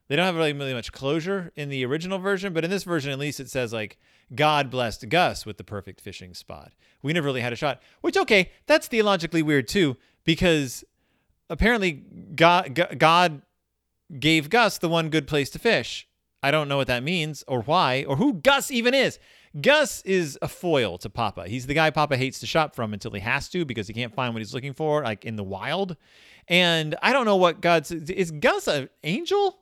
they 0.09 0.17
don't 0.17 0.27
have 0.27 0.35
really, 0.35 0.53
really 0.53 0.75
much 0.75 0.91
closure 0.91 1.53
in 1.55 1.69
the 1.69 1.87
original 1.87 2.19
version, 2.19 2.53
but 2.53 2.65
in 2.65 2.71
this 2.71 2.83
version, 2.83 3.13
at 3.13 3.19
least, 3.21 3.39
it 3.39 3.49
says 3.49 3.73
like 3.73 3.97
God 4.35 4.69
blessed 4.69 5.09
Gus 5.09 5.47
with 5.47 5.57
the 5.57 5.63
perfect 5.63 6.01
fishing 6.01 6.35
spot. 6.35 6.73
We 7.01 7.13
never 7.13 7.27
really 7.27 7.43
had 7.43 7.53
a 7.53 7.57
shot, 7.57 7.81
which 8.01 8.17
okay, 8.17 8.51
that's 8.67 8.89
theologically 8.89 9.43
weird 9.43 9.69
too, 9.69 9.97
because 10.25 10.85
apparently 11.49 12.03
God 12.35 12.89
God 12.99 13.43
gave 14.19 14.51
Gus 14.51 14.79
the 14.79 14.89
one 14.89 15.11
good 15.11 15.27
place 15.27 15.51
to 15.51 15.59
fish. 15.59 16.09
I 16.43 16.51
don't 16.51 16.69
know 16.69 16.79
what 16.79 16.87
that 16.87 17.03
means 17.03 17.45
or 17.47 17.63
why 17.63 18.05
or 18.09 18.17
who 18.17 18.35
Gus 18.35 18.71
even 18.71 18.95
is. 18.95 19.19
Gus 19.61 20.01
is 20.03 20.39
a 20.43 20.49
foil 20.49 20.97
to 20.99 21.11
Papa. 21.11 21.49
He's 21.49 21.67
the 21.67 21.75
guy 21.75 21.91
Papa 21.91 22.17
hates 22.17 22.39
to 22.41 22.47
shop 22.47 22.75
from 22.75 22.93
until 22.93 23.11
he 23.11 23.21
has 23.21 23.49
to 23.49 23.65
because 23.65 23.89
he 23.89 23.95
can't 23.95 24.15
find 24.15 24.33
what 24.33 24.41
he's 24.41 24.55
looking 24.55 24.75
for, 24.75 25.03
like 25.03 25.25
in 25.25 25.37
the 25.37 25.43
wild. 25.43 25.97
And 26.47 26.95
I 27.03 27.13
don't 27.13 27.25
know 27.25 27.37
what 27.37 27.61
God's 27.61 27.91
is 27.91 28.31
Gus 28.31 28.69
an 28.69 28.89
angel? 29.03 29.59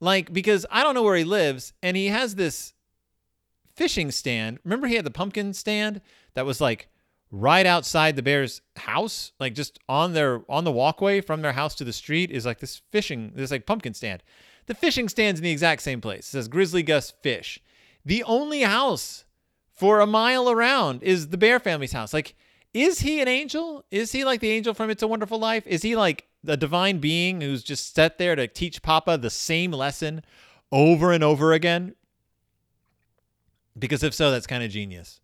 Like, 0.00 0.32
because 0.32 0.64
I 0.70 0.82
don't 0.82 0.94
know 0.94 1.02
where 1.02 1.16
he 1.16 1.24
lives, 1.24 1.72
and 1.82 1.96
he 1.96 2.06
has 2.06 2.34
this 2.34 2.72
fishing 3.74 4.10
stand. 4.10 4.58
Remember 4.64 4.86
he 4.86 4.96
had 4.96 5.04
the 5.04 5.10
pumpkin 5.10 5.52
stand 5.52 6.00
that 6.34 6.46
was 6.46 6.60
like 6.60 6.88
right 7.30 7.66
outside 7.66 8.16
the 8.16 8.22
bear's 8.22 8.62
house, 8.76 9.32
like 9.38 9.54
just 9.54 9.78
on 9.88 10.14
their 10.14 10.42
on 10.48 10.64
the 10.64 10.72
walkway 10.72 11.20
from 11.20 11.42
their 11.42 11.52
house 11.52 11.74
to 11.76 11.84
the 11.84 11.92
street 11.92 12.30
is 12.30 12.46
like 12.46 12.60
this 12.60 12.80
fishing, 12.90 13.32
this 13.34 13.50
like 13.50 13.66
pumpkin 13.66 13.94
stand. 13.94 14.22
The 14.66 14.74
fishing 14.74 15.08
stand's 15.08 15.40
in 15.40 15.44
the 15.44 15.50
exact 15.50 15.82
same 15.82 16.00
place. 16.00 16.20
It 16.20 16.30
says 16.30 16.48
Grizzly 16.48 16.82
Gus 16.82 17.12
Fish. 17.22 17.60
The 18.04 18.22
only 18.24 18.62
house 18.62 19.24
for 19.72 20.00
a 20.00 20.06
mile 20.06 20.50
around 20.50 21.02
is 21.02 21.28
the 21.28 21.38
Bear 21.38 21.58
family's 21.58 21.92
house. 21.92 22.12
Like, 22.12 22.34
is 22.72 23.00
he 23.00 23.20
an 23.20 23.28
angel? 23.28 23.84
Is 23.90 24.12
he 24.12 24.24
like 24.24 24.40
the 24.40 24.50
angel 24.50 24.74
from 24.74 24.90
It's 24.90 25.02
a 25.02 25.08
Wonderful 25.08 25.38
Life? 25.38 25.66
Is 25.66 25.82
he 25.82 25.96
like 25.96 26.26
the 26.42 26.56
divine 26.56 26.98
being 26.98 27.40
who's 27.40 27.62
just 27.62 27.94
set 27.94 28.18
there 28.18 28.36
to 28.36 28.46
teach 28.46 28.82
Papa 28.82 29.16
the 29.16 29.30
same 29.30 29.70
lesson 29.70 30.22
over 30.70 31.12
and 31.12 31.24
over 31.24 31.52
again? 31.52 31.94
Because 33.78 34.02
if 34.02 34.14
so, 34.14 34.30
that's 34.30 34.46
kind 34.46 34.62
of 34.62 34.70
genius. 34.70 35.20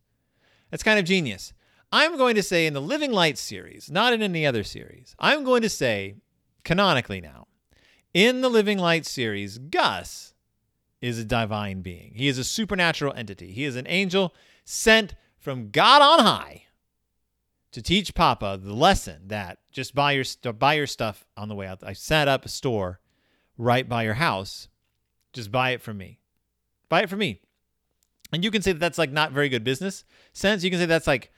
That's 0.70 0.82
kind 0.82 0.98
of 0.98 1.04
genius. 1.04 1.52
I'm 1.92 2.16
going 2.16 2.36
to 2.36 2.42
say 2.42 2.66
in 2.66 2.74
the 2.74 2.80
Living 2.80 3.12
Light 3.12 3.36
series, 3.36 3.90
not 3.90 4.12
in 4.12 4.22
any 4.22 4.46
other 4.46 4.62
series, 4.62 5.16
I'm 5.18 5.42
going 5.44 5.62
to 5.62 5.68
say 5.68 6.14
canonically 6.64 7.20
now, 7.20 7.48
in 8.14 8.40
the 8.40 8.48
Living 8.48 8.78
Light 8.78 9.06
series, 9.06 9.58
Gus 9.58 10.29
is 11.00 11.18
a 11.18 11.24
divine 11.24 11.82
being. 11.82 12.12
He 12.14 12.28
is 12.28 12.38
a 12.38 12.44
supernatural 12.44 13.14
entity. 13.14 13.52
He 13.52 13.64
is 13.64 13.76
an 13.76 13.86
angel 13.88 14.34
sent 14.64 15.14
from 15.38 15.70
God 15.70 16.02
on 16.02 16.24
high 16.24 16.64
to 17.72 17.80
teach 17.80 18.14
Papa 18.14 18.58
the 18.62 18.74
lesson 18.74 19.28
that 19.28 19.58
just 19.70 19.94
buy 19.94 20.12
your 20.12 20.24
buy 20.52 20.74
your 20.74 20.86
stuff 20.86 21.24
on 21.36 21.48
the 21.48 21.54
way 21.54 21.66
out. 21.66 21.82
I 21.82 21.92
set 21.92 22.28
up 22.28 22.44
a 22.44 22.48
store 22.48 23.00
right 23.56 23.88
by 23.88 24.02
your 24.02 24.14
house. 24.14 24.68
Just 25.32 25.52
buy 25.52 25.70
it 25.70 25.80
from 25.80 25.96
me. 25.96 26.18
Buy 26.88 27.02
it 27.02 27.10
from 27.10 27.20
me. 27.20 27.40
And 28.32 28.44
you 28.44 28.50
can 28.50 28.62
say 28.62 28.72
that 28.72 28.78
that's 28.78 28.98
like 28.98 29.12
not 29.12 29.32
very 29.32 29.48
good 29.48 29.64
business 29.64 30.04
sense. 30.32 30.64
You 30.64 30.70
can 30.70 30.78
say 30.78 30.86
that's 30.86 31.06
like, 31.06 31.32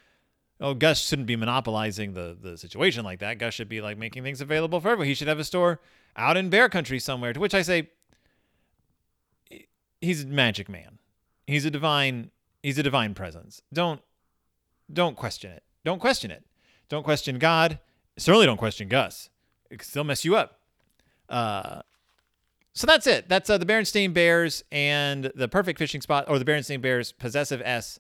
oh, 0.61 0.75
Gus 0.75 1.01
shouldn't 1.01 1.27
be 1.27 1.37
monopolizing 1.37 2.15
the 2.15 2.37
the 2.41 2.57
situation 2.57 3.05
like 3.05 3.21
that. 3.21 3.39
Gus 3.39 3.55
should 3.55 3.69
be 3.69 3.81
like 3.81 3.99
making 3.99 4.23
things 4.23 4.41
available 4.41 4.81
for 4.81 4.89
everyone. 4.89 5.09
He 5.09 5.15
should 5.15 5.29
have 5.29 5.39
a 5.39 5.45
store 5.45 5.81
out 6.17 6.37
in 6.37 6.49
Bear 6.49 6.69
Country 6.69 6.99
somewhere. 6.99 7.33
To 7.33 7.41
which 7.41 7.55
I 7.55 7.63
say, 7.63 7.91
he's 10.03 10.25
a 10.25 10.27
magic 10.27 10.69
man. 10.69 10.99
He's 11.47 11.65
a 11.65 11.71
divine. 11.71 12.31
He's 12.63 12.79
a 12.79 12.83
divine 12.83 13.15
presence. 13.15 13.63
Don't 13.73 14.01
don't 14.93 15.17
question 15.17 15.51
it. 15.51 15.63
Don't 15.85 15.99
question 15.99 16.31
it. 16.31 16.45
Don't 16.89 17.03
question 17.03 17.39
God. 17.39 17.79
Certainly 18.19 18.47
don't 18.47 18.59
question 18.59 18.89
Gus. 18.89 19.31
It 19.71 19.79
can 19.79 19.89
still 19.89 20.05
mess 20.05 20.25
you 20.25 20.37
up. 20.37 20.61
Uh, 21.29 21.81
so 22.75 22.87
that's 22.87 23.07
it. 23.07 23.29
That's 23.29 23.49
uh, 23.49 23.59
the 23.59 23.67
Berenstain 23.67 24.13
Bears 24.13 24.65
and 24.71 25.31
the 25.35 25.49
perfect 25.49 25.79
fishing 25.79 26.01
spot, 26.01 26.27
or 26.29 26.39
the 26.39 26.45
Berenstain 26.45 26.81
Bears 26.81 27.13
possessive 27.13 27.63
S, 27.65 27.99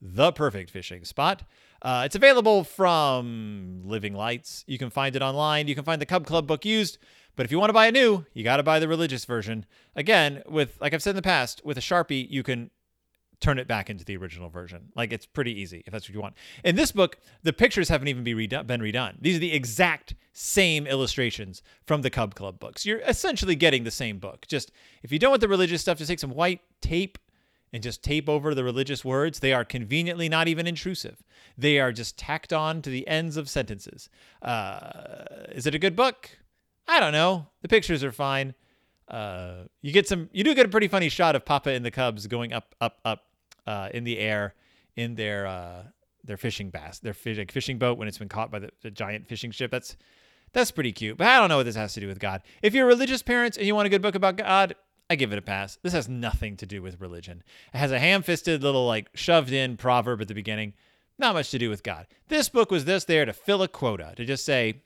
the 0.00 0.32
perfect 0.32 0.70
fishing 0.70 1.04
spot. 1.04 1.42
Uh, 1.82 2.02
it's 2.06 2.16
available 2.16 2.64
from 2.64 3.82
Living 3.84 4.14
Lights. 4.14 4.64
You 4.66 4.78
can 4.78 4.88
find 4.90 5.14
it 5.16 5.22
online. 5.22 5.68
You 5.68 5.74
can 5.74 5.84
find 5.84 6.00
the 6.00 6.06
Cub 6.06 6.26
Club 6.26 6.46
book 6.46 6.64
used. 6.64 6.98
But 7.36 7.46
if 7.46 7.52
you 7.52 7.58
want 7.58 7.70
to 7.70 7.74
buy 7.74 7.86
a 7.86 7.92
new, 7.92 8.24
you 8.32 8.44
got 8.44 8.58
to 8.58 8.62
buy 8.62 8.78
the 8.78 8.88
religious 8.88 9.24
version. 9.24 9.66
Again, 9.96 10.42
with 10.46 10.80
like 10.80 10.94
I've 10.94 11.02
said 11.02 11.10
in 11.10 11.16
the 11.16 11.22
past, 11.22 11.64
with 11.64 11.78
a 11.78 11.80
Sharpie, 11.80 12.28
you 12.30 12.42
can 12.42 12.70
turn 13.40 13.58
it 13.58 13.68
back 13.68 13.90
into 13.90 14.04
the 14.04 14.16
original 14.16 14.48
version. 14.48 14.92
Like 14.96 15.12
it's 15.12 15.26
pretty 15.26 15.52
easy 15.52 15.82
if 15.86 15.92
that's 15.92 16.08
what 16.08 16.14
you 16.14 16.20
want. 16.20 16.34
In 16.64 16.76
this 16.76 16.92
book, 16.92 17.18
the 17.42 17.52
pictures 17.52 17.88
haven't 17.88 18.08
even 18.08 18.24
be 18.24 18.34
redone, 18.34 18.66
been 18.66 18.80
redone. 18.80 19.16
These 19.20 19.36
are 19.36 19.40
the 19.40 19.52
exact 19.52 20.14
same 20.32 20.86
illustrations 20.86 21.62
from 21.84 22.02
the 22.02 22.10
Cub 22.10 22.34
Club 22.34 22.58
books. 22.58 22.86
You're 22.86 23.00
essentially 23.00 23.54
getting 23.54 23.84
the 23.84 23.90
same 23.90 24.18
book. 24.18 24.46
Just 24.48 24.72
if 25.02 25.12
you 25.12 25.18
don't 25.18 25.30
want 25.30 25.40
the 25.40 25.48
religious 25.48 25.80
stuff, 25.80 25.98
just 25.98 26.08
take 26.08 26.20
some 26.20 26.34
white 26.34 26.60
tape 26.80 27.18
and 27.72 27.82
just 27.82 28.02
tape 28.04 28.28
over 28.28 28.54
the 28.54 28.64
religious 28.64 29.04
words. 29.04 29.40
They 29.40 29.52
are 29.52 29.64
conveniently 29.64 30.28
not 30.28 30.46
even 30.46 30.66
intrusive. 30.66 31.22
They 31.58 31.80
are 31.80 31.92
just 31.92 32.16
tacked 32.16 32.52
on 32.52 32.82
to 32.82 32.90
the 32.90 33.06
ends 33.08 33.36
of 33.36 33.50
sentences. 33.50 34.08
Uh, 34.40 35.24
is 35.52 35.66
it 35.66 35.74
a 35.74 35.78
good 35.78 35.96
book? 35.96 36.30
I 36.86 37.00
don't 37.00 37.12
know. 37.12 37.46
The 37.62 37.68
pictures 37.68 38.04
are 38.04 38.12
fine. 38.12 38.54
Uh, 39.08 39.64
you 39.82 39.92
get 39.92 40.08
some. 40.08 40.28
You 40.32 40.44
do 40.44 40.54
get 40.54 40.66
a 40.66 40.68
pretty 40.68 40.88
funny 40.88 41.08
shot 41.08 41.36
of 41.36 41.44
Papa 41.44 41.70
and 41.70 41.84
the 41.84 41.90
Cubs 41.90 42.26
going 42.26 42.52
up, 42.52 42.74
up, 42.80 42.98
up 43.04 43.24
uh, 43.66 43.88
in 43.92 44.04
the 44.04 44.18
air 44.18 44.54
in 44.96 45.14
their 45.14 45.46
uh, 45.46 45.82
their 46.24 46.36
fishing 46.36 46.70
bass, 46.70 46.98
their 46.98 47.14
fish, 47.14 47.38
fishing 47.50 47.78
boat 47.78 47.98
when 47.98 48.08
it's 48.08 48.18
been 48.18 48.28
caught 48.28 48.50
by 48.50 48.58
the, 48.58 48.70
the 48.82 48.90
giant 48.90 49.28
fishing 49.28 49.50
ship. 49.50 49.70
That's 49.70 49.96
that's 50.52 50.70
pretty 50.70 50.92
cute. 50.92 51.18
But 51.18 51.26
I 51.26 51.38
don't 51.38 51.48
know 51.48 51.58
what 51.58 51.66
this 51.66 51.76
has 51.76 51.94
to 51.94 52.00
do 52.00 52.06
with 52.06 52.18
God. 52.18 52.42
If 52.62 52.74
you're 52.74 52.86
religious 52.86 53.22
parents 53.22 53.56
and 53.56 53.66
you 53.66 53.74
want 53.74 53.86
a 53.86 53.90
good 53.90 54.02
book 54.02 54.14
about 54.14 54.36
God, 54.36 54.74
I 55.10 55.16
give 55.16 55.32
it 55.32 55.38
a 55.38 55.42
pass. 55.42 55.78
This 55.82 55.92
has 55.92 56.08
nothing 56.08 56.56
to 56.58 56.66
do 56.66 56.80
with 56.80 57.00
religion. 57.00 57.42
It 57.74 57.78
has 57.78 57.92
a 57.92 57.98
ham-fisted 57.98 58.62
little 58.62 58.86
like 58.86 59.10
shoved 59.14 59.52
in 59.52 59.76
proverb 59.76 60.20
at 60.20 60.28
the 60.28 60.34
beginning. 60.34 60.74
Not 61.18 61.34
much 61.34 61.50
to 61.50 61.58
do 61.58 61.70
with 61.70 61.82
God. 61.82 62.06
This 62.28 62.48
book 62.48 62.70
was 62.70 62.84
this 62.84 63.04
there 63.04 63.24
to 63.24 63.32
fill 63.32 63.62
a 63.62 63.68
quota, 63.68 64.14
to 64.16 64.24
just 64.24 64.44
say, 64.44 64.82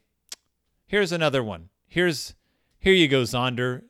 here's 0.86 1.12
another 1.12 1.42
one 1.42 1.68
here's 1.88 2.34
here 2.78 2.92
you 2.92 3.08
go, 3.08 3.22
Zonder 3.22 3.82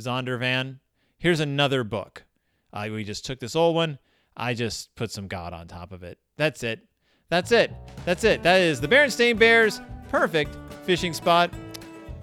Zondervan. 0.00 0.80
Here's 1.18 1.40
another 1.40 1.84
book. 1.84 2.24
Uh, 2.72 2.88
we 2.92 3.04
just 3.04 3.24
took 3.24 3.40
this 3.40 3.56
old 3.56 3.74
one. 3.74 3.98
I 4.36 4.52
just 4.54 4.94
put 4.96 5.10
some 5.10 5.28
God 5.28 5.52
on 5.52 5.68
top 5.68 5.92
of 5.92 6.02
it. 6.02 6.18
That's 6.36 6.62
it. 6.62 6.80
That's 7.30 7.52
it. 7.52 7.72
That's 8.04 8.24
it. 8.24 8.42
That 8.42 8.60
is 8.60 8.80
the 8.80 8.88
Berenstain 8.88 9.38
Bears 9.38 9.80
perfect 10.10 10.54
fishing 10.84 11.14
spot. 11.14 11.50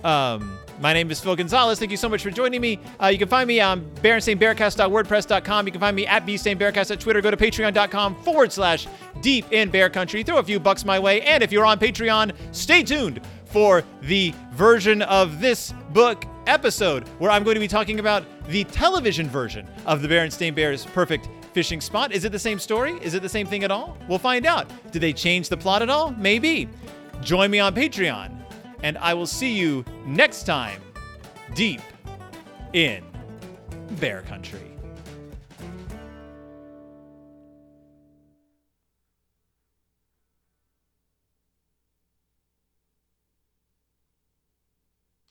Um, 0.04 0.58
my 0.80 0.94
name 0.94 1.12
is 1.12 1.20
Phil 1.20 1.36
Gonzalez. 1.36 1.80
Thank 1.80 1.92
you 1.92 1.98
so 1.98 2.10
much 2.10 2.24
for 2.24 2.32
joining 2.32 2.60
me. 2.60 2.80
Uh, 3.02 3.08
you 3.08 3.18
can 3.18 3.28
find 3.28 3.48
me 3.48 3.62
on 3.62 3.82
BerenstainBearcast.wordpress.com. 4.02 5.66
You 5.68 5.72
can 5.72 5.82
find 5.82 5.96
me 5.96 6.08
at 6.08 6.26
BStainBearcast 6.26 6.92
at 6.92 7.00
Twitter. 7.00 7.22
Go 7.22 7.32
to 7.32 7.38
patreon.com 7.38 8.16
forward 8.24 8.52
slash 8.52 8.88
deep 9.22 9.46
in 9.52 9.70
bear 9.70 9.90
country. 9.90 10.24
Throw 10.24 10.40
a 10.40 10.44
few 10.44 10.60
bucks 10.60 10.84
my 10.84 10.98
way. 10.98 11.22
And 11.22 11.44
if 11.44 11.52
you're 11.52 11.66
on 11.66 11.78
Patreon, 11.78 12.34
stay 12.52 12.82
tuned 12.82 13.22
for 13.52 13.84
the 14.02 14.34
version 14.52 15.02
of 15.04 15.42
this 15.42 15.74
book 15.92 16.26
episode 16.48 17.08
where 17.20 17.30
I'm 17.30 17.44
going 17.44 17.56
to 17.56 17.60
be 17.60 17.68
talking 17.68 18.00
about 18.00 18.24
the 18.48 18.64
television 18.66 19.28
version 19.28 19.68
of 19.86 20.02
the 20.02 20.08
Berenstain 20.08 20.56
Bears 20.56 20.86
Perfect 20.86 21.30
Fishing 21.54 21.82
Spot. 21.82 22.12
Is 22.12 22.24
it 22.24 22.32
the 22.32 22.40
same 22.40 22.60
story? 22.60 22.94
Is 23.02 23.14
it 23.14 23.22
the 23.22 23.30
same 23.30 23.46
thing 23.46 23.64
at 23.64 23.72
all? 23.72 23.98
We'll 24.08 24.20
find 24.20 24.46
out. 24.46 24.72
Did 24.92 25.02
they 25.02 25.14
change 25.14 25.50
the 25.50 25.58
plot 25.58 25.82
at 25.82 25.90
all? 25.90 26.12
Maybe. 26.12 26.70
Join 27.22 27.52
me 27.52 27.60
on 27.60 27.76
Patreon, 27.76 28.36
and 28.84 28.98
I 28.98 29.14
will 29.14 29.28
see 29.28 29.54
you 29.54 29.86
next 30.06 30.44
time 30.44 30.82
deep 31.54 31.82
in 32.74 33.04
Bear 34.00 34.22
Country. 34.24 34.71